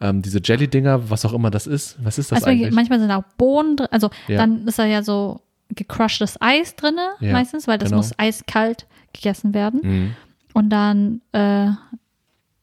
[0.02, 1.98] ähm, diese Jelly-Dinger, was auch immer das ist.
[2.04, 2.74] Was ist das Also eigentlich?
[2.74, 3.88] manchmal sind auch Bohnen drin.
[3.92, 4.38] Also Ja.
[4.38, 7.98] dann ist da ja so gecrushtes Eis drin, Ja, meistens, weil das genau.
[7.98, 9.80] muss eiskalt gegessen werden.
[9.84, 10.16] Mhm.
[10.54, 11.68] Und dann, äh,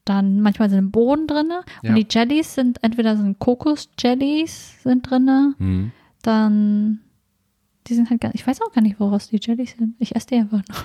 [0.05, 1.51] dann manchmal sind Bohnen drin.
[1.83, 1.91] Ja.
[1.91, 5.93] Und die Jellies sind, entweder sind Kokos-Jellies sind drin, Mhm.
[6.23, 7.01] dann,
[7.87, 9.95] die sind halt gar ich weiß auch gar nicht, woraus die Jellies sind.
[9.99, 10.77] Ich esse die einfach nur.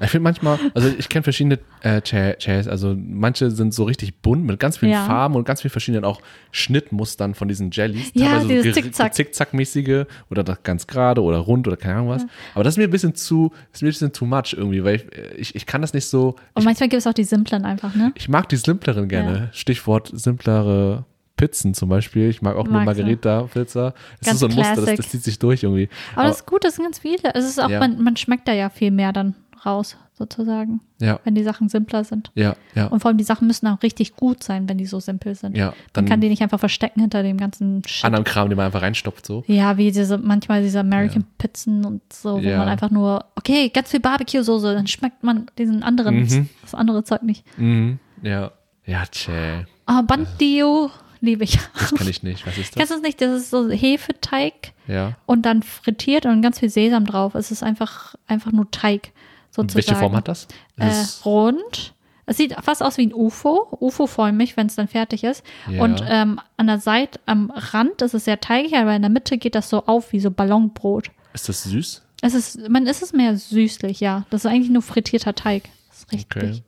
[0.00, 4.16] Ich finde manchmal, also ich kenne verschiedene äh, Cha- Chais, also manche sind so richtig
[4.20, 5.04] bunt mit ganz vielen Ja.
[5.06, 6.20] Farben und ganz vielen verschiedenen auch
[6.52, 8.10] Schnittmustern von diesen Jellies.
[8.14, 9.14] Ja, Teilweise dieses so Zickzack.
[9.14, 12.26] Zickzackmäßige oder ganz gerade oder rund oder keine Ahnung was.
[12.54, 14.96] Aber das ist mir ein bisschen zu, ist mir ein bisschen too much irgendwie, weil
[14.96, 17.64] ich, äh, ich, ich kann das nicht so, Und manchmal gibt es auch die simplen
[17.64, 18.12] einfach, ne?
[18.14, 19.48] ich mag die simpleren gerne.
[19.52, 21.04] Stichwort simplere
[21.36, 22.30] Pizzen zum Beispiel.
[22.30, 22.80] Ich mag auch nur?
[22.82, 23.92] Margarita-Pizza.
[24.20, 24.96] Das Ganz ist so ein Muster, das, classic.
[24.96, 25.88] das zieht sich durch irgendwie.
[26.14, 27.34] Aber das ist gut, das sind ganz viele.
[27.34, 27.78] Es ist auch, Ja.
[27.78, 29.34] man, man schmeckt da ja viel mehr dann
[29.66, 32.30] raus, sozusagen, ja, wenn die Sachen simpler sind.
[32.34, 35.00] ja, ja, Und vor allem die Sachen müssen auch richtig gut sein, wenn die so
[35.00, 35.56] simpel sind.
[35.56, 35.66] ja.
[35.66, 38.04] Man Dann kann die nicht einfach verstecken hinter dem ganzen Shit.
[38.04, 39.44] anderen Kram, den man einfach reinstopft so.
[39.46, 42.58] Ja, wie diese, manchmal diese American Pizzen und so, wo Ja.
[42.58, 46.48] man einfach nur, okay, ganz viel Barbecue-Soße, dann schmeckt man diesen anderen, Mhm.
[46.62, 47.44] das andere Zeug nicht.
[47.58, 47.98] Mhm.
[48.22, 48.52] Ja.
[48.86, 49.66] Ja, tschä.
[49.84, 50.90] Ah, Bandio
[51.20, 51.58] liebe ich.
[51.74, 52.46] Das kann ich nicht.
[52.46, 52.76] Was ist das?
[52.76, 53.20] Kennst du es nicht?
[53.20, 55.16] Das ist so Hefeteig Ja.
[55.26, 57.34] und dann frittiert und ganz viel Sesam drauf.
[57.34, 59.12] Es ist einfach, einfach nur Teig,
[59.56, 59.86] sozusagen.
[59.88, 60.44] welche Form hat das?
[60.76, 61.94] Äh, Das rund.
[62.28, 65.44] Es sieht fast aus wie ein UFO, UFO-förmig, wenn es dann fertig ist.
[65.70, 65.82] Ja.
[65.82, 69.38] Und ähm, an der Seite, am Rand ist es sehr teigig, aber in der Mitte
[69.38, 71.10] geht das so auf wie so Ballonbrot.
[71.34, 72.02] ist das süß?
[72.22, 74.24] Es ist, man ist es mehr süßlich, ja.
[74.30, 75.68] Das ist eigentlich nur frittierter Teig.
[75.88, 76.62] Das ist richtig Okay.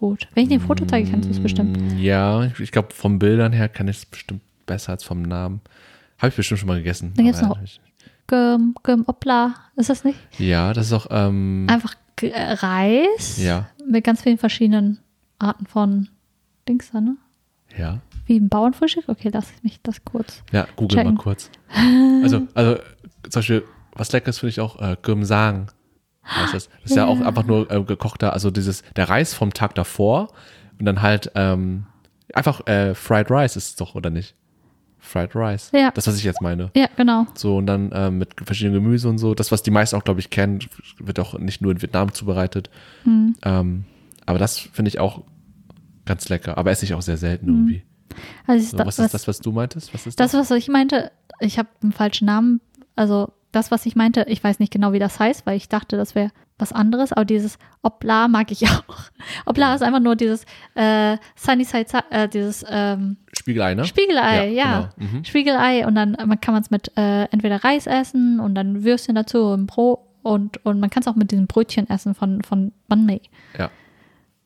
[0.00, 0.26] gut.
[0.34, 1.80] Wenn ich dir ein Foto zeige, kannst du es bestimmt.
[1.80, 5.60] Mm, Ja, ich, glaube, vom Bildern her kann ich es bestimmt besser als vom Namen.
[6.18, 7.12] Habe ich bestimmt schon mal gegessen.
[7.14, 7.68] Dann gibt's aber noch-
[8.26, 10.18] Gem, Gem, Opla, ist das nicht?
[10.38, 14.98] Ja, das ist auch, ähm, Einfach Reis ja, mit ganz vielen verschiedenen
[15.38, 16.08] Arten von
[16.68, 17.16] Dings da, ne?
[17.76, 18.00] ja.
[18.26, 19.08] Wie ein Bauernfrühstück?
[19.08, 20.42] Okay, lass ich mich das kurz.
[20.52, 21.14] Ja, google Checken.
[21.14, 21.50] mal kurz.
[22.22, 22.76] Also, also
[23.22, 23.64] zum Beispiel,
[23.94, 25.70] was Leckeres finde ich auch, äh, Gümsang.
[26.24, 26.68] heißt das.
[26.82, 30.28] Das ist ja, auch einfach nur äh, gekochter, also dieses, der Reis vom Tag davor
[30.78, 31.86] und dann halt ähm,
[32.34, 34.34] einfach äh, Fried Rice ist es doch, oder nicht?
[34.98, 35.70] Fried Rice.
[35.72, 35.90] Ja.
[35.92, 36.70] Das, was ich jetzt meine.
[36.76, 37.26] Ja, genau.
[37.34, 39.34] So, und dann ähm, mit verschiedenen Gemüse und so.
[39.34, 40.58] Das, was die meisten auch, glaube ich, kennen,
[40.98, 42.68] wird auch nicht nur in Vietnam zubereitet.
[43.04, 43.34] Hm.
[43.44, 43.84] Ähm,
[44.26, 45.22] aber das finde ich auch
[46.04, 46.58] ganz lecker.
[46.58, 47.54] Aber esse ich auch sehr selten Hm.
[47.54, 47.82] irgendwie.
[48.46, 49.94] Also So, da- was ist das, was du meintest?
[49.94, 50.50] Was ist Das, das?
[50.50, 52.60] was ich meinte, ich habe einen falschen Namen.
[52.96, 55.96] Also das, was ich meinte, ich weiß nicht genau, wie das heißt, weil ich dachte,
[55.96, 57.12] das wäre was anderes.
[57.12, 58.82] Aber dieses Obla mag ich auch.
[59.46, 60.44] Obla ist einfach nur dieses
[60.74, 63.16] äh, Sunny Side, äh, dieses ähm,
[63.48, 63.84] Spiegelei, ne?
[63.86, 64.90] Spiegelei, Ja, ja.
[64.98, 65.10] genau.
[65.12, 65.24] Mhm.
[65.24, 69.14] Spiegelei und dann man kann man es mit äh, entweder Reis essen und dann Würstchen
[69.14, 72.72] dazu und Brot und, und man kann es auch mit diesem Brötchen essen von, von
[72.88, 73.22] Banh Mi.
[73.58, 73.70] Ja.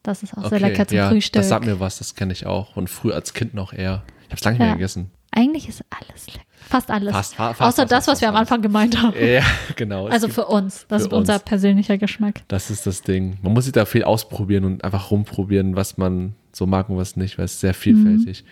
[0.05, 1.41] Das ist auch Okay, sehr lecker zum ja, Frühstück.
[1.41, 2.77] Das sagt mir was, das kenne ich auch.
[2.77, 4.03] Und früher als Kind noch eher.
[4.21, 4.75] Ich habe es lange nicht mehr Ja.
[4.75, 5.11] gegessen.
[5.35, 6.45] Eigentlich ist alles lecker.
[6.69, 7.13] Fast alles.
[7.13, 9.15] Fast, fa- fast, Außer fast, das, was wir am Anfang gemeint haben.
[9.19, 9.43] Ja,
[9.77, 10.07] genau.
[10.07, 10.87] Also für uns.
[10.89, 11.43] Das für ist unser uns.
[11.45, 12.43] persönlicher Geschmack.
[12.49, 13.39] Das ist das Ding.
[13.43, 17.17] Man muss sich da viel ausprobieren und einfach rumprobieren, was man so mag und was
[17.17, 18.45] nicht, weil es sehr vielfältig.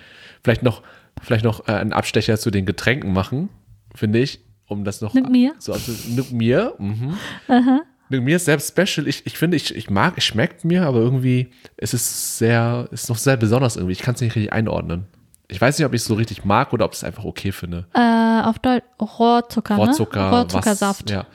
[0.43, 0.83] Vielleicht noch,
[1.23, 3.49] vielleicht noch äh, einen Abstecher zu den Getränken machen,
[3.95, 5.15] finde ich, um das noch.
[5.15, 5.55] Nick mir.
[5.59, 6.75] So, also, Nick mir.
[6.79, 7.17] Mhm.
[8.11, 9.07] Nick mir ist selbst special.
[9.07, 13.09] Ich, ich finde, ich, ich mag, es schmeckt mir, aber irgendwie es ist sehr, ist
[13.09, 13.93] noch sehr besonders irgendwie.
[13.93, 15.07] Ich kann es nicht richtig einordnen.
[15.49, 17.53] Ich weiß nicht, ob ich es so richtig mag oder ob ich es einfach okay
[17.53, 17.87] finde.
[17.95, 20.37] Äh, auf Deutsch Rohrzucker, Rohrzucker, ne?
[20.39, 21.05] Rohrzuckersaft.
[21.05, 21.27] Was, ja.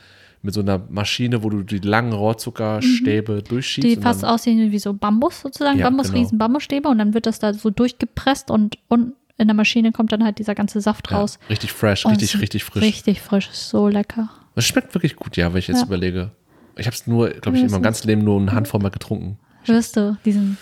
[0.45, 3.85] Mit so einer Maschine, wo du die langen Rohrzuckerstäbe durchschiebst.
[3.87, 3.89] Mhm.
[3.91, 6.19] Die und fast aussehen wie so Bambus sozusagen, Ja, Bambus, genau.
[6.19, 10.11] riesen Bambusstäbe und dann wird das da so durchgepresst und, und in der Maschine kommt
[10.11, 11.39] dann halt dieser ganze Saft ja, raus.
[11.49, 12.83] richtig fresh, Und richtig, richtig frisch.
[12.83, 14.29] Richtig frisch, so lecker.
[14.55, 15.85] Es schmeckt wirklich gut, ja, wenn ich jetzt Ja.
[15.87, 16.31] überlege.
[16.77, 19.39] Ich habe es nur, glaube ich, in meinem ganzen Leben nur eine Handvoll mal getrunken.
[19.63, 20.57] Hörst du diesen,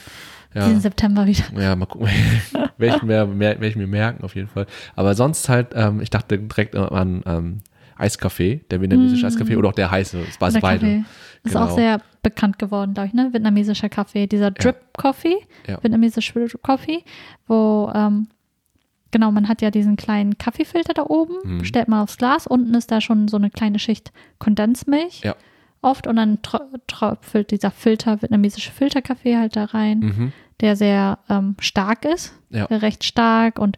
[0.53, 1.43] Ja, diesen September wieder?
[1.59, 2.07] ja mal gucken.
[2.77, 4.65] mir, mehr, werd ich mir merken, auf jeden Fall.
[4.95, 7.61] Aber sonst halt, ähm, ich dachte direkt an ähm,
[8.03, 10.19] Eiskaffee, der vietnamesische Eiskaffee oder auch der heiße.
[10.29, 10.59] Es war es Mm.
[10.59, 11.05] Beide.
[11.43, 11.65] Ist Genau.
[11.65, 13.29] auch sehr bekannt geworden, glaube ich, ne?
[13.33, 14.27] Vietnamesischer Kaffee.
[14.27, 15.35] Dieser Drip Coffee,
[15.67, 15.81] Ja.
[15.83, 17.03] vietnamesischer Drip Coffee,
[17.47, 18.27] wo, ähm,
[19.11, 21.65] genau, man hat ja diesen kleinen Kaffeefilter da oben, Mhm.
[21.65, 25.21] stellt man aufs Glas, unten ist da schon so eine kleine Schicht Kondensmilch.
[25.23, 25.35] Ja.
[25.81, 30.31] Oft und dann trö- tröpfelt dieser Filter, vietnamesische Filterkaffee halt da rein, Mhm.
[30.61, 32.65] der sehr ähm, stark ist, Ja.
[32.65, 33.77] recht stark und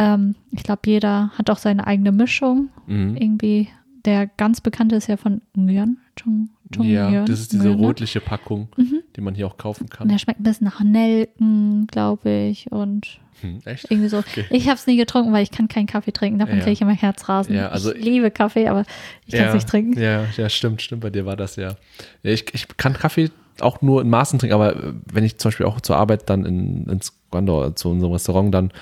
[0.00, 2.70] ähm, ich glaube, jeder hat auch seine eigene Mischung.
[2.86, 3.16] Mhm.
[3.16, 3.68] Irgendwie,
[4.06, 5.98] der ganz bekannte ist ja von Nguyen.
[6.16, 7.86] Chung, Chung Ja, Nguyen, das ist diese Nguyen, ne?
[7.86, 9.00] rotliche Packung, Mhm.
[9.14, 10.08] die man hier auch kaufen Und kann.
[10.08, 12.72] der schmeckt ein bisschen nach Nelken, glaube ich.
[12.72, 13.90] Und Hm, echt?
[13.90, 14.22] irgendwie so.
[14.50, 16.38] Ich habe es nie getrunken, weil ich kann keinen Kaffee trinken.
[16.38, 16.60] Davon Ja.
[16.62, 17.54] kriege ich immer Herzrasen.
[17.54, 18.82] Ja, also- ich liebe Kaffee, aber
[19.26, 20.00] ich kann es ja, nicht trinken.
[20.00, 21.02] Ja, ja, stimmt, stimmt.
[21.02, 21.74] Bei dir war das ja.
[22.22, 23.30] ja ich, ich kann Kaffee
[23.60, 26.84] auch nur in Maßen trinken, aber wenn ich zum Beispiel auch zur Arbeit dann in,
[26.86, 28.72] ins Guangdong, zu unserem Restaurant dann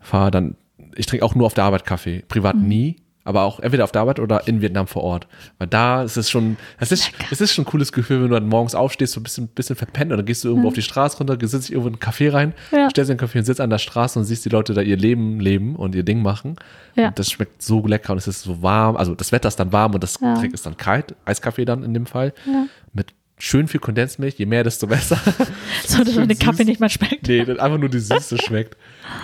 [0.00, 0.56] fahre, dann,
[0.96, 2.24] ich trinke auch nur auf der Arbeit Kaffee.
[2.28, 2.68] Privat Mhm.
[2.68, 5.28] nie, aber auch entweder auf der Arbeit oder in Vietnam vor Ort.
[5.58, 8.34] Weil da ist es schon, es ist, es ist schon ein cooles Gefühl, wenn du
[8.34, 10.82] dann morgens aufstehst, so ein bisschen, bisschen verpennt und dann gehst du irgendwo auf die
[10.82, 12.88] Straße runter, sitzt dich irgendwo in einen Café rein, Ja.
[12.90, 14.96] stellst dir einen Kaffee und sitzt an der Straße und siehst die Leute da ihr
[14.96, 16.56] Leben leben und ihr Ding machen.
[16.96, 17.08] Ja.
[17.08, 18.96] Und das schmeckt so lecker und es ist so warm.
[18.96, 20.34] Also das Wetter ist dann warm und das Ja.
[20.34, 21.14] Getränk ist dann kalt.
[21.26, 22.32] Eiskaffee dann in dem Fall.
[22.92, 24.34] Mit schön viel Kondensmilch.
[24.38, 25.18] Je mehr, desto besser.
[25.86, 27.26] So, dass man den Kaffee nicht mehr schmeckt.
[27.26, 28.76] nee, das einfach nur die Süße schmeckt.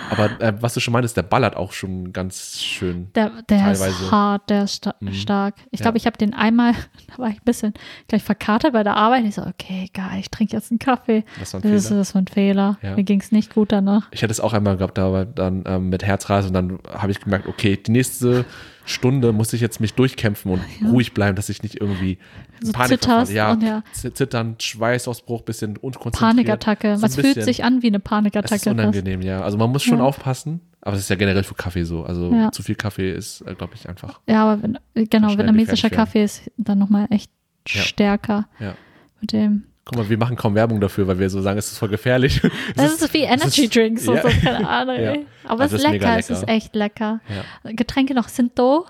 [0.09, 3.07] Aber äh, was du schon meintest, der ballert auch schon ganz schön.
[3.15, 3.89] Der, der Teilweise.
[3.89, 5.13] ist hart, der ist sta Mhm.
[5.13, 5.55] stark.
[5.71, 5.83] Ich Ja.
[5.85, 6.73] glaube, ich habe den einmal,
[7.07, 7.73] da war ich ein bisschen
[8.07, 9.23] gleich verkatert bei der Arbeit.
[9.25, 11.23] Ich so, okay, geil, ich trinke jetzt einen Kaffee.
[11.39, 11.99] Das war ein Das ist, Fehler.
[11.99, 12.77] das war ein Fehler.
[12.81, 12.95] Ja.
[12.95, 14.07] Mir ging es nicht gut danach.
[14.11, 17.19] Ich hatte es auch einmal gehabt, aber dann ähm, mit Herzrasen und dann habe ich
[17.21, 18.45] gemerkt, okay, die nächste
[18.87, 22.17] Stunde muss ich jetzt mich durchkämpfen und ruhig bleiben, dass ich nicht irgendwie
[22.61, 23.83] So Panik zitterst ja, und ja.
[23.91, 26.19] Zittern, Schweißausbruch, bisschen unkonzentriert.
[26.35, 26.95] Panikattacke.
[26.97, 28.55] So Was fühlt sich an wie eine Panikattacke?
[28.55, 29.41] ist unangenehm, ja.
[29.41, 30.03] Also man muss schon Ja.
[30.05, 32.03] aufpassen, aber es ist ja generell für Kaffee so.
[32.03, 32.51] Also Ja.
[32.51, 34.19] zu viel Kaffee ist, äh, glaube ich, einfach.
[34.27, 34.79] Ja, aber wenn,
[35.09, 35.89] genau, vietnamesischer.
[35.89, 37.29] Kaffee ist dann nochmal echt
[37.67, 37.81] Ja.
[37.81, 38.75] stärker Ja.
[39.19, 39.63] mit dem.
[39.89, 42.41] Guck mal, wir machen kaum Werbung dafür, weil wir so sagen, es ist voll gefährlich.
[42.75, 44.21] Das ist, wie Energy ist- Drinks und ja.
[44.23, 44.95] so, keine Ahnung.
[45.01, 45.13] Ja.
[45.45, 47.21] Aber Also es ist lecker, es ist echt lecker.
[47.63, 47.71] ja.
[47.71, 48.85] Getränke noch Sinto,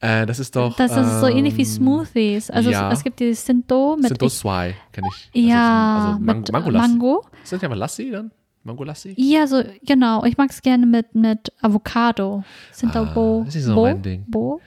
[0.00, 0.74] äh, das ist doch.
[0.76, 2.50] das ist so ähnlich wie ähm, Smoothies.
[2.50, 5.30] Also es, es gibt dieses Sinto mit Sind das zwei, kenne ich.
[5.48, 6.88] ja, Also, Man mit Mango Lassi.
[6.88, 7.26] Mango.
[7.42, 8.30] Ist das ja mal Lassi dann?
[8.62, 9.14] Mango Lassi?
[9.18, 10.24] Ja, so, genau.
[10.24, 12.42] Ich mag es gerne mit, mit Avocado.
[12.72, 13.42] Sinto Ah, Bo.
[13.44, 13.82] das ist so Bo?
[13.82, 14.24] mein Ding.
[14.28, 14.60] Bo?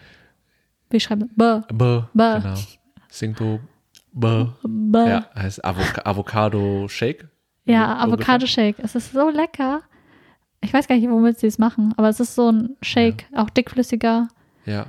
[0.92, 1.30] Wie schreibt man?
[1.36, 1.76] Bo.
[1.76, 2.02] Bö.
[2.14, 2.40] Bö.
[2.42, 2.56] Genau.
[3.10, 3.60] Singto.
[4.12, 4.48] Bö.
[4.64, 5.08] Bo.
[5.08, 7.28] Ja, heißt Avoc Avocado Shake.
[7.66, 8.78] Ja, So Avocado Shake.
[8.80, 9.82] Es ist so lecker.
[10.62, 13.50] Ich weiß gar nicht, womit sie es machen, aber es ist so ein Shake, auch
[13.50, 14.28] dickflüssiger.
[14.66, 14.88] Ja.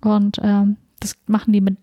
[0.00, 1.76] Und ähm, das machen die mit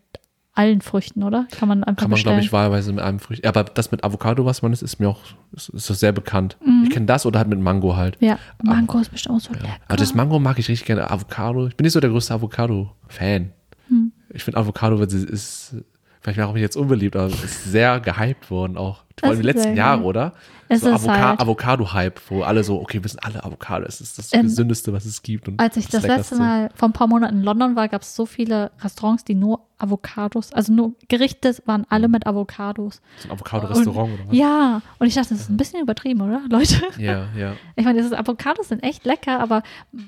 [0.54, 1.48] allen Früchten, oder?
[1.52, 3.46] Kann man einfach Kann man, glaube ich, wahlweise mit einem Frücht.
[3.46, 5.22] Aber das mit Avocado, was man ist, ist mir auch
[5.54, 6.58] ist, ist sehr bekannt.
[6.66, 6.84] Mhm.
[6.86, 8.18] Ich kenne das oder halt mit Mango halt.
[8.20, 9.70] ja, Mango ist bestimmt auch so lecker.
[9.88, 11.10] Aber das Mango mag ich richtig gerne.
[11.12, 11.68] Avocado.
[11.68, 13.52] Ich bin nicht so der größte Avocado-Fan.
[13.88, 14.12] Hm.
[14.34, 15.76] Ich finde Avocado wird- ist
[16.22, 19.04] vielleicht mache ich mich jetzt unbeliebt, aber es ist sehr gehypt worden auch.
[19.20, 20.34] Vor allem die Das letzten Jahre, oder?
[20.70, 24.00] Es so ist Avoca halt- Avocado-Hype, wo alle so, okay, wir sind alle Avocado, es
[24.00, 25.48] ist das Ähm, Gesündeste, was es gibt.
[25.50, 26.36] Und Als ich das Leckerste.
[26.36, 29.36] letzte Mal vor ein paar Monaten in London war, gab es so viele Restaurants, die
[29.36, 33.02] nur Avocados, also nur Gerichte waren alle mit Avocados.
[33.18, 34.36] So ein Avocado-Restaurant oder was?
[34.38, 36.82] Ja, und ich dachte, das ist ein bisschen übertrieben, oder, Leute?
[36.98, 37.54] Ja, ja.
[37.76, 39.64] Ich meine, Avocados sind echt lecker, aber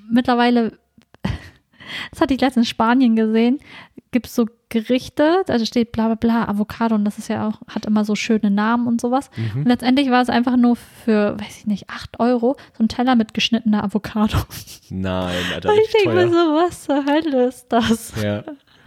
[0.10, 0.78] mittlerweile,
[2.12, 3.60] das hatte ich letztens in Spanien gesehen,
[4.12, 7.60] gibt es so Gerichte, da steht bla bla bla, Avocado und das ist ja auch,
[7.68, 9.30] hat immer so schöne Namen und sowas.
[9.36, 9.62] Mhm.
[9.62, 13.16] Und letztendlich war es einfach nur für, weiß ich nicht, 8 Euro so ein Teller
[13.16, 14.38] mit geschnittener Avocado.
[14.90, 18.14] Nein, Alter, Und ich denke mir so, was zur Hölle ist das?
[18.22, 18.44] Ja.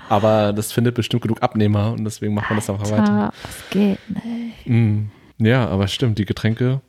[0.09, 3.13] Aber das findet bestimmt genug Abnehmer und deswegen macht man das einfach weiter.
[3.13, 4.67] Ah, das geht nicht.
[4.67, 5.11] Mm.
[5.39, 6.81] Ja, aber stimmt, die Getränke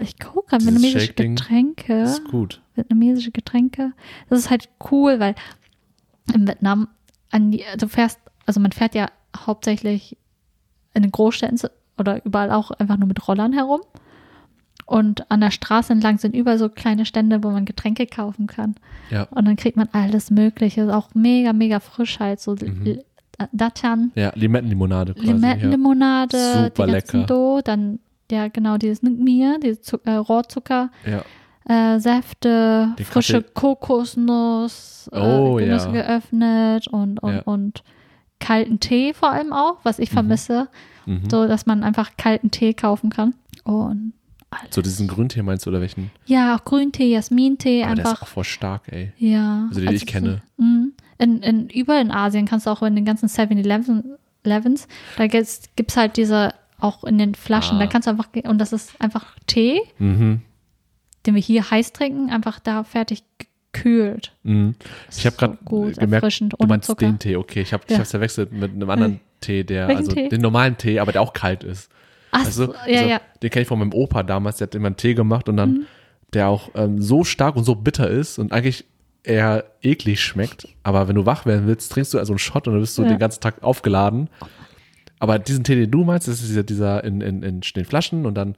[0.00, 2.02] Ich gucke gerade, Dieses vietnamesische Getränke.
[2.02, 2.60] ist gut.
[2.74, 3.92] Vietnamesische Getränke.
[4.28, 5.34] Das ist halt cool, weil
[6.34, 6.88] in Vietnam
[7.36, 10.16] die, du fährst, also man fährt ja hauptsächlich
[10.94, 11.58] in den Großstädten
[11.98, 13.80] oder überall auch einfach nur mit Rollern herum.
[14.86, 18.74] Und an der Straße entlang sind überall so kleine Stände, wo man Getränke kaufen kann.
[19.10, 19.22] Ja.
[19.30, 23.00] Und dann kriegt man alles Mögliche, auch mega, mega frisch halt, so Mhm.
[23.50, 25.26] Datchan, Ja, Limettenlimonade quasi.
[25.26, 25.32] ja.
[25.34, 27.24] Limettenlimonade, Super die lecker.
[27.24, 27.98] Do, dann
[28.30, 31.24] ja genau dieses Mir, diese Zuck, äh, Rohrzucker, ja.
[31.68, 35.92] Äh, Säfte, Den frische Kaffee- Kokosnuss, Oh, äh, Nüsse ja.
[35.92, 37.42] geöffnet und, und, Ja.
[37.42, 37.82] und
[38.40, 40.68] kalten Tee vor allem auch, was ich vermisse,
[41.06, 41.28] Mhm.
[41.30, 43.34] so dass man einfach kalten Tee kaufen kann.
[43.64, 44.12] Und
[44.70, 46.10] So diesen Grüntee meinst du oder welchen?
[46.26, 48.22] ja, auch Grüntee, Jasmintee, Aber der ist einfach.
[48.22, 49.12] auch voll stark, ey.
[49.18, 49.66] Ja.
[49.68, 50.42] Also den ich kenne.
[50.58, 50.92] Mhm.
[51.18, 55.46] In, in, überall in Asien kannst du auch in den ganzen 7-Elevens, da gibt
[55.90, 57.80] es halt diese, auch in den Flaschen, Ah.
[57.80, 60.42] da kannst du einfach, und das ist einfach Tee, Mhm.
[61.26, 63.22] Den wir hier heiß trinken, einfach da fertig
[63.72, 64.32] gekühlt.
[64.42, 64.74] Mhm.
[65.10, 67.06] Ich habe so gerade gut, gemerkt, erfrischend, du meinst Zucker.
[67.06, 67.36] den Tee.
[67.36, 68.00] Okay, ich habe Ja.
[68.00, 70.28] es verwechselt mit einem anderen Tee, der, Welchen also Tee?
[70.28, 71.90] den normalen Tee, aber der auch kalt ist.
[72.30, 73.20] Ach Also, so, ja, also, ja.
[73.42, 75.70] Den kenne ich von meinem Opa damals, der hat immer einen Tee gemacht und dann,
[75.72, 75.86] Mhm.
[76.32, 78.84] der auch ähm, so stark und so bitter ist und eigentlich
[79.22, 80.68] eher eklig schmeckt.
[80.82, 83.02] Aber wenn du wach werden willst, trinkst du also einen Shot und dann bist du
[83.02, 83.08] Ja.
[83.08, 84.28] den ganzen Tag aufgeladen.
[85.18, 88.26] Aber diesen Tee, den du meinst, das ist dieser, dieser in, in, in den Flaschen
[88.26, 88.54] und dann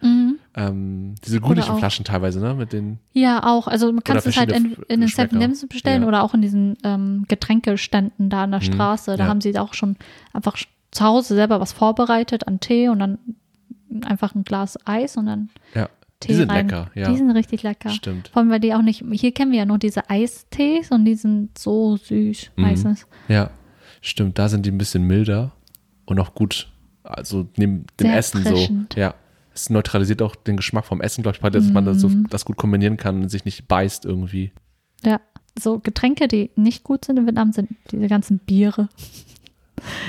[0.57, 2.55] ähm, diese grünlichen Flaschen teilweise, ne?
[2.55, 3.69] Mit den, Ja, auch.
[3.69, 5.37] Also man kann es halt in, in den Geschmäcker.
[5.37, 6.09] 7-Elevens bestellen Ja.
[6.09, 9.17] oder auch in diesen ähm, Getränkeständen da an der Straße.
[9.17, 9.29] Da ja.
[9.29, 9.97] haben sie auch schon
[10.33, 10.57] einfach
[10.93, 13.19] zu Hause selber was vorbereitet an Tee und dann
[14.05, 15.89] einfach ein Glas Eis und dann ja,
[16.21, 16.69] Tee die sind rein.
[16.69, 17.11] lecker, ja.
[17.11, 17.91] Die sind richtig lecker.
[17.91, 18.29] Stimmt.
[18.29, 21.15] Vor allem, weil die auch nicht, hier kennen wir ja nur diese Eistees und die
[21.17, 22.63] sind so süß Mhm.
[22.63, 23.07] meistens.
[23.29, 23.51] Ja,
[24.01, 24.39] stimmt.
[24.39, 25.53] Da sind die ein bisschen milder
[26.07, 26.69] und auch gut,
[27.03, 28.69] also neben dem Sehr Essen so.
[28.99, 29.15] Ja.
[29.57, 32.27] Es neutralisiert auch den Geschmack vom Essen, glaube ich, dass man das, so, Mhm.
[32.29, 34.53] das gut kombinieren kann und sich nicht beißt irgendwie.
[35.03, 35.21] Ja.
[35.59, 38.91] So Getränke, die nicht gut sind in Vietnam, sind diese ganzen Biere.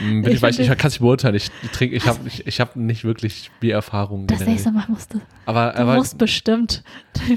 [0.01, 1.35] Bin ich, Ich weiß, ich, kann es nicht beurteilen.
[1.35, 5.21] Ich trinke, ich habe ich, ich hab nicht wirklich Biererfahrung Das nächste Mal musst du,
[5.45, 6.83] Aber, du aber musst bestimmt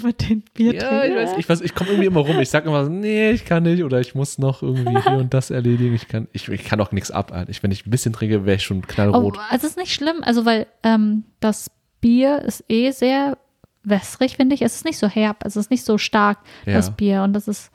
[0.03, 2.39] mit den Bier ja, ich weiß, ich, weiß, ich komme irgendwie immer rum.
[2.41, 5.35] Ich sage immer so, nee, ich kann nicht oder ich muss noch irgendwie hier und
[5.35, 5.95] das erledigen.
[5.95, 7.47] Ich kann, ich, ich kann auch nichts ab.
[7.49, 9.37] Ich, wenn ich ein bisschen trinke, wäre ich schon knallrot.
[9.37, 11.71] Oh, also es ist nicht schlimm, also weil ähm, das
[12.01, 13.37] Bier ist eh sehr
[13.83, 14.63] wässrig, finde ich.
[14.63, 16.75] Es ist nicht so herb, es ist nicht so stark, Ja.
[16.75, 17.23] das Bier.
[17.23, 17.71] Und das ist,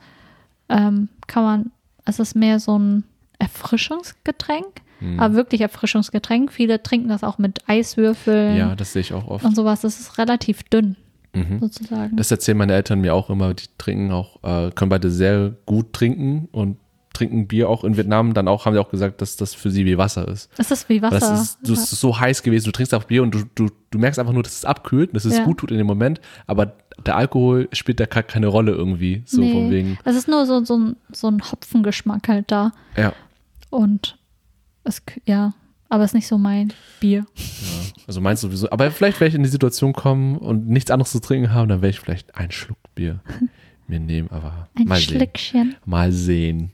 [0.68, 1.70] ähm, kann man,
[2.04, 3.04] es ist mehr so ein
[3.38, 4.66] Erfrischungsgetränk,
[5.00, 5.20] Hm.
[5.20, 6.52] aber wirklich Erfrischungsgetränk.
[6.52, 9.44] Viele trinken das auch mit Eiswürfeln ja, das sehe ich auch oft.
[9.44, 9.82] und sowas.
[9.82, 10.96] Das ist relativ dünn,
[11.34, 11.58] Mhm.
[11.60, 12.16] sozusagen.
[12.16, 13.52] Das erzählen meine Eltern mir auch immer.
[13.54, 16.78] Die trinken auch, äh, können beide sehr gut trinken und
[17.16, 18.34] trinken Bier auch in Vietnam.
[18.34, 20.50] Dann auch haben sie auch gesagt, dass das für sie wie Wasser ist.
[20.58, 21.18] Es ist wie Wasser.
[21.18, 22.66] Das ist, das ist so heiß gewesen.
[22.66, 25.24] Du trinkst auch Bier und du, du, du merkst einfach nur, dass es abkühlt, dass
[25.24, 25.44] es Ja.
[25.44, 26.20] gut tut in dem Moment.
[26.46, 29.22] Aber der Alkohol spielt da keine Rolle irgendwie.
[29.26, 29.98] So nee, von wegen.
[30.04, 32.72] Es ist nur so, so, ein, so ein Hopfengeschmack halt da.
[32.96, 33.12] Ja.
[33.70, 34.18] Und
[34.84, 35.54] es, ja,
[35.88, 37.26] aber es ist nicht so mein Bier.
[38.06, 38.70] Also meinst du sowieso.
[38.70, 41.82] Aber vielleicht werde ich in die Situation kommen und nichts anderes zu trinken haben, dann
[41.82, 43.20] werde ich vielleicht einen Schluck Bier
[43.88, 44.30] mir nehmen.
[44.30, 45.16] Aber Ein mal sehen.
[45.16, 45.76] Schlückchen.
[45.84, 46.72] Mal sehen.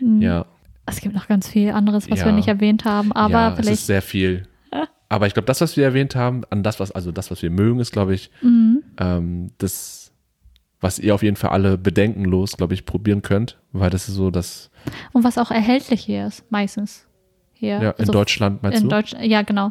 [0.00, 0.22] Mhm.
[0.22, 0.46] Ja.
[0.86, 2.26] Es gibt noch ganz viel anderes, was Ja.
[2.26, 3.86] wir nicht erwähnt haben, aber ja, es ist vielleicht.
[3.86, 4.48] sehr viel.
[5.08, 7.50] Aber ich glaube, das, was wir erwähnt haben, an das, was, also das, was wir
[7.50, 8.82] mögen, ist, glaube ich, Mhm.
[8.98, 10.10] ähm, das,
[10.80, 14.30] was ihr auf jeden Fall alle bedenkenlos, glaube ich, probieren könnt, weil das ist so
[14.30, 14.70] das,
[15.12, 17.06] Und was auch erhältlich hier ist, meistens.
[17.52, 17.74] Hier.
[17.80, 18.96] ja, in Also Deutschland meinst in du?
[18.96, 19.68] Deutschland, ja, genau.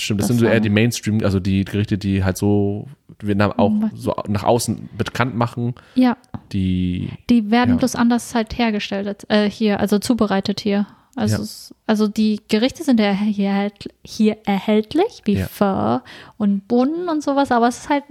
[0.00, 0.20] Stimmt.
[0.20, 2.88] Das, Das sind so eher die Mainstream, also die Gerichte, die halt so
[3.20, 3.90] Vietnam auch Mhm.
[3.94, 6.16] so nach außen bekannt machen, Ja,
[6.52, 7.76] die, die werden Ja.
[7.76, 10.86] bloß anders halt hergestellt, äh, hier, also zubereitet hier.
[11.16, 11.42] Also, Ja.
[11.42, 13.72] es, also die Gerichte sind ja hier,
[14.04, 15.46] hier erhältlich, wie Ja.
[15.48, 16.00] Pho
[16.36, 18.04] und Bohnen und sowas, aber es ist halt,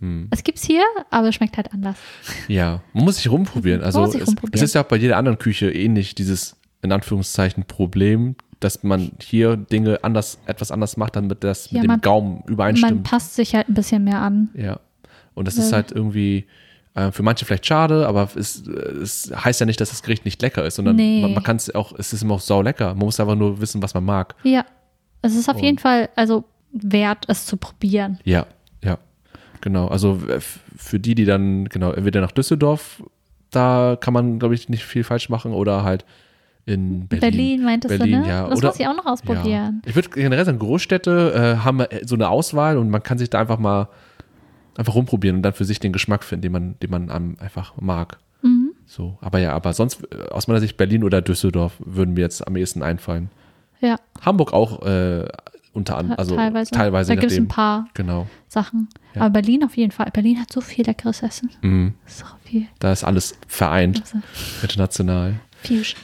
[0.00, 1.96] hm, es gibt's hier, aber es schmeckt halt anders.
[2.48, 3.82] ja, man muss sich rumprobieren.
[3.82, 4.54] Also sich es, rumprobieren.
[4.54, 9.12] es ist ja auch bei jeder anderen Küche ähnlich, dieses in Anführungszeichen Problem, dass man
[9.20, 13.04] hier Dinge anders, etwas anders macht, damit das Ja, mit dem man- Gaumen Man übereinstimmt.
[13.04, 14.50] passt sich halt ein bisschen mehr an.
[14.54, 14.80] Ja.
[15.34, 15.64] Und das Ja.
[15.64, 16.46] ist halt irgendwie
[16.94, 20.26] äh, für manche vielleicht schade, aber es, äh, es heißt ja nicht, dass das Gericht
[20.26, 21.22] nicht lecker ist, sondern Nee.
[21.22, 22.88] man, man kann es auch, es ist immer auch sau lecker.
[22.88, 24.34] Man muss einfach nur wissen, was man mag.
[24.42, 24.66] Ja.
[25.22, 28.18] Es ist auf Und- jeden Fall also wert, es zu probieren.
[28.24, 28.44] Ja,
[28.84, 28.98] ja.
[29.62, 29.88] Genau.
[29.88, 33.02] Also äh, für die, die dann, genau, entweder nach Düsseldorf,
[33.50, 36.04] da kann man, glaube ich, nicht viel falsch machen oder halt
[36.64, 37.20] in Berlin.
[37.30, 38.28] Berlin, meintest Berlin, du, ne?
[38.28, 38.48] ja.
[38.48, 39.82] Das Oder- muss ich auch noch ausprobieren.
[39.84, 39.88] Ja.
[39.90, 43.30] Ich würde generell sagen, Großstädte äh, haben äh, so eine Auswahl und man kann sich
[43.30, 43.88] da einfach mal
[44.76, 48.18] einfach rumprobieren und dann für sich den Geschmack finden, den man, den man einfach mag.
[48.42, 48.70] Mhm.
[48.86, 52.46] So, aber ja, aber sonst äh, aus meiner Sicht Berlin oder Düsseldorf würden mir jetzt
[52.46, 53.30] am ehesten einfallen.
[53.80, 55.26] Ja, Hamburg auch äh,
[55.74, 56.70] unter anderem, also teilweise.
[56.70, 58.26] teilweise da gibt es ein paar Genau.
[58.48, 58.88] Sachen.
[59.14, 59.22] Ja.
[59.22, 60.08] Aber Berlin auf jeden Fall.
[60.12, 61.50] Berlin hat so viel leckeres Essen.
[61.62, 61.94] Mhm.
[62.06, 62.66] So viel.
[62.78, 64.18] Da ist alles vereint, Also,
[64.62, 65.34] international.
[65.62, 65.98] Fusion.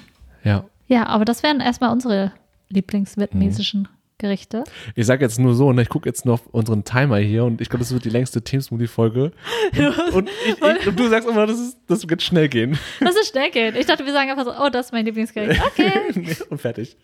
[0.49, 0.64] Ja.
[0.88, 2.32] Ja, aber das wären erstmal unsere
[2.70, 3.88] lieblingsvietnamesischen
[4.20, 4.64] Gerichte.
[4.96, 7.61] Ich sage jetzt nur so, ne, ich gucke jetzt noch auf unseren Timer hier und
[7.61, 9.30] ich glaube, das wird die längste Team-Smoothie-Folge.
[9.76, 12.76] Und, und, ich, und du sagst immer, das, ist, das wird schnell gehen.
[12.99, 13.76] Das ist schnell geht.
[13.76, 15.61] Ich dachte, wir sagen einfach so, oh, das ist mein Lieblingsgericht.
[15.66, 15.92] Okay.
[16.14, 16.96] Nee, und fertig.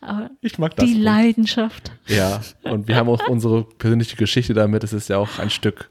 [0.00, 0.84] Aber Ich mag das.
[0.86, 1.90] die Und- Leidenschaft.
[2.06, 4.84] Ja, und wir haben auch unsere persönliche Geschichte damit.
[4.84, 5.90] Es ist ja auch ein Stück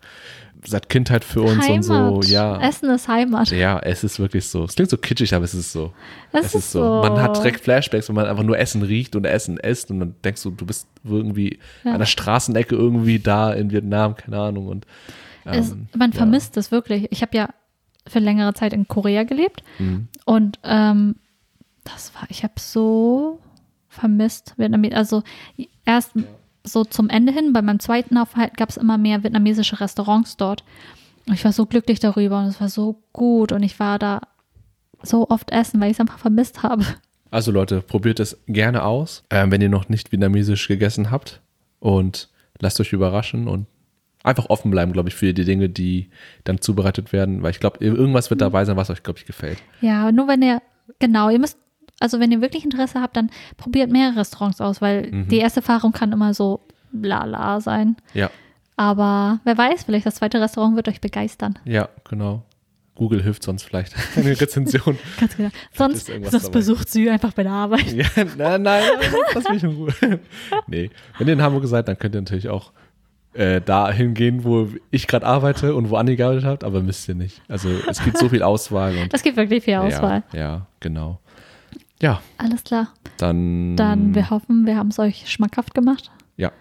[0.66, 2.14] seit Kindheit für uns Heimat.
[2.14, 2.32] und so.
[2.32, 2.60] Ja.
[2.62, 3.50] Essen ist Heimat.
[3.52, 4.64] Ja, es ist wirklich so.
[4.64, 5.94] Es klingt so kitschig, aber es ist so.
[6.32, 6.82] Es ist so.
[7.02, 10.16] Man hat direkt Flashbacks, wenn man einfach nur Essen riecht und Essen isst und dann
[10.24, 11.94] denkst du, du bist irgendwie Ja.
[11.94, 14.68] an der Straßenecke irgendwie da in Vietnam, keine Ahnung.
[14.68, 14.86] Und
[15.46, 16.18] Es, ähm, man ja.
[16.18, 17.08] vermisst es wirklich.
[17.12, 17.50] Ich habe ja
[18.08, 20.08] für längere Zeit in Korea gelebt Mhm.
[20.26, 21.16] und ähm,
[21.84, 23.40] das war, ich habe so
[23.90, 24.96] vermisst Vietnamesisch.
[24.98, 25.24] Also
[25.86, 26.12] erst
[26.64, 30.64] so zum Ende hin, bei meinem zweiten Aufenthalt gab es immer mehr vietnamesische Restaurants dort.
[31.28, 34.22] Und ich war so glücklich darüber und es war so gut und ich war da
[35.04, 36.86] so oft essen, weil ich es einfach vermisst habe.
[37.32, 41.42] Also Leute, probiert es gerne aus, ähm, wenn ihr noch nicht vietnamesisch gegessen habt
[41.80, 43.68] und lasst euch überraschen und
[44.24, 46.10] einfach offen bleiben, glaube ich, für die Dinge, die
[46.44, 49.58] dann zubereitet werden, weil ich glaube, irgendwas wird dabei sein, was euch, glaube ich, gefällt.
[49.82, 50.62] Ja, nur wenn ihr,
[51.00, 51.58] genau, ihr müsst,
[52.02, 55.28] also wenn ihr wirklich Interesse habt, dann probiert mehrere Restaurants aus, weil Mhm.
[55.30, 56.60] die erste Erfahrung kann immer so
[56.92, 57.96] lala sein.
[58.14, 58.30] Ja,
[58.78, 61.58] Aber wer weiß, vielleicht das zweite Restaurant wird euch begeistern.
[61.66, 62.44] ja, genau.
[62.96, 63.96] Google hilft sonst vielleicht.
[64.18, 64.98] Eine Rezension.
[65.20, 65.50] Ganz genau.
[65.74, 67.92] Sonst, sonst besucht sie einfach bei der Arbeit.
[67.94, 68.06] ja,
[68.38, 68.84] nein, nein,
[69.34, 69.94] lass mich in Ruhe.
[70.68, 72.72] Nee, wenn ihr in Hamburg seid, dann könnt ihr natürlich auch
[73.34, 77.16] äh, dahin gehen, wo ich gerade arbeite und wo Anni gearbeitet hat, aber müsst ihr
[77.16, 77.42] nicht.
[77.48, 80.24] Also es gibt so viel Auswahl und Das gibt wirklich viel Auswahl.
[80.34, 81.20] Ja, ja, genau.
[82.02, 82.90] Ja, Alles klar.
[83.18, 83.76] dann.
[83.78, 86.12] Dann wir hoffen, wir haben es euch schmackhaft gemacht.
[86.38, 86.52] Ja,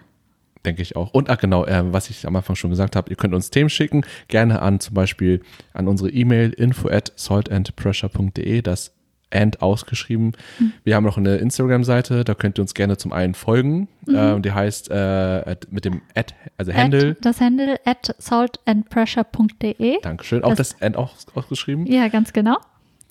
[0.65, 1.11] denke ich auch.
[1.13, 3.69] Und ach genau, äh, was ich am Anfang schon gesagt habe, ihr könnt uns Themen
[3.69, 5.41] schicken, gerne an zum Beispiel
[5.73, 8.93] an unsere E-Mail info at saltandpressure.de, das
[9.33, 10.33] and ausgeschrieben.
[10.59, 10.73] Mhm.
[10.83, 13.87] Wir haben noch eine Instagram-Seite, da könnt ihr uns gerne zum einen folgen.
[14.05, 14.15] Mhm.
[14.15, 17.15] Ähm, die heißt äh, mit dem at, also Handle.
[17.21, 20.01] Das Handle at saltandpressure.de.
[20.01, 20.43] Dankeschön.
[20.43, 21.85] Auch das- das and auch ausgeschrieben.
[21.87, 22.57] Ja, ganz genau.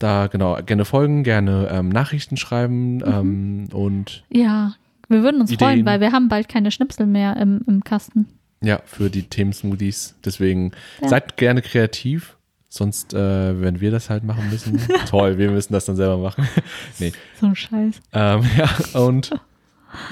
[0.00, 2.38] Da genau, gerne folgen, gerne ähm, Nachrichten Mhm.
[2.38, 4.74] schreiben ähm, und Ja,
[5.08, 5.68] wir würden uns Ideen.
[5.68, 8.26] freuen, weil wir haben bald keine Schnipsel mehr im, im Kasten.
[8.62, 10.16] Ja, für die Themen-Smoothies.
[10.24, 10.72] Deswegen
[11.02, 11.08] Ja.
[11.08, 12.36] seid gerne kreativ.
[12.72, 16.48] Sonst, äh, wenn wir das halt machen müssen, toll, wir müssen das dann selber machen.
[16.98, 17.12] nee.
[17.40, 18.00] So ein Scheiß.
[18.12, 19.32] Ähm, ja, und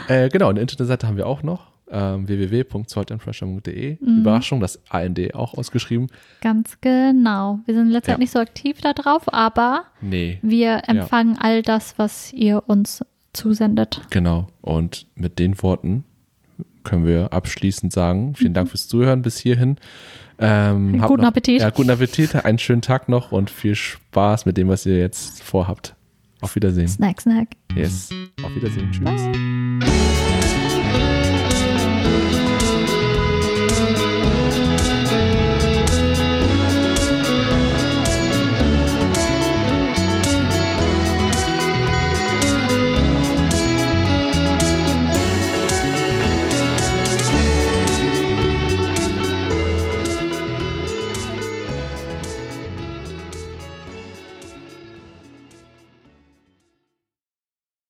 [0.08, 1.68] äh, genau, eine Internetseite haben wir auch noch.
[1.90, 3.96] Ähm, www.saltandpressure.de.
[4.00, 4.18] Mhm.
[4.20, 6.08] Überraschung, das AND auch ausgeschrieben.
[6.40, 7.60] Ganz genau.
[7.64, 8.18] Wir sind in letzter Ja.
[8.18, 14.02] Nicht so aktiv da drauf, aber Nee, wir empfangen all das, was ihr uns zusendet.
[14.10, 14.48] genau.
[14.60, 16.04] Und mit den Worten
[16.84, 19.76] können wir abschließend sagen, vielen Dank fürs Zuhören bis hierhin.
[20.38, 21.60] Ähm, Guten noch, Appetit.
[21.60, 25.42] Ja, guten Appetit, einen schönen Tag noch und viel Spaß mit dem, was ihr jetzt
[25.42, 25.94] vorhabt.
[26.40, 26.86] Auf Wiedersehen.
[26.88, 27.48] Snack, snack.
[27.74, 28.10] Yes.
[28.44, 28.92] Auf Wiedersehen.
[28.92, 29.04] Tschüss.
[29.04, 30.47] Bye.
[32.10, 32.47] Thank you.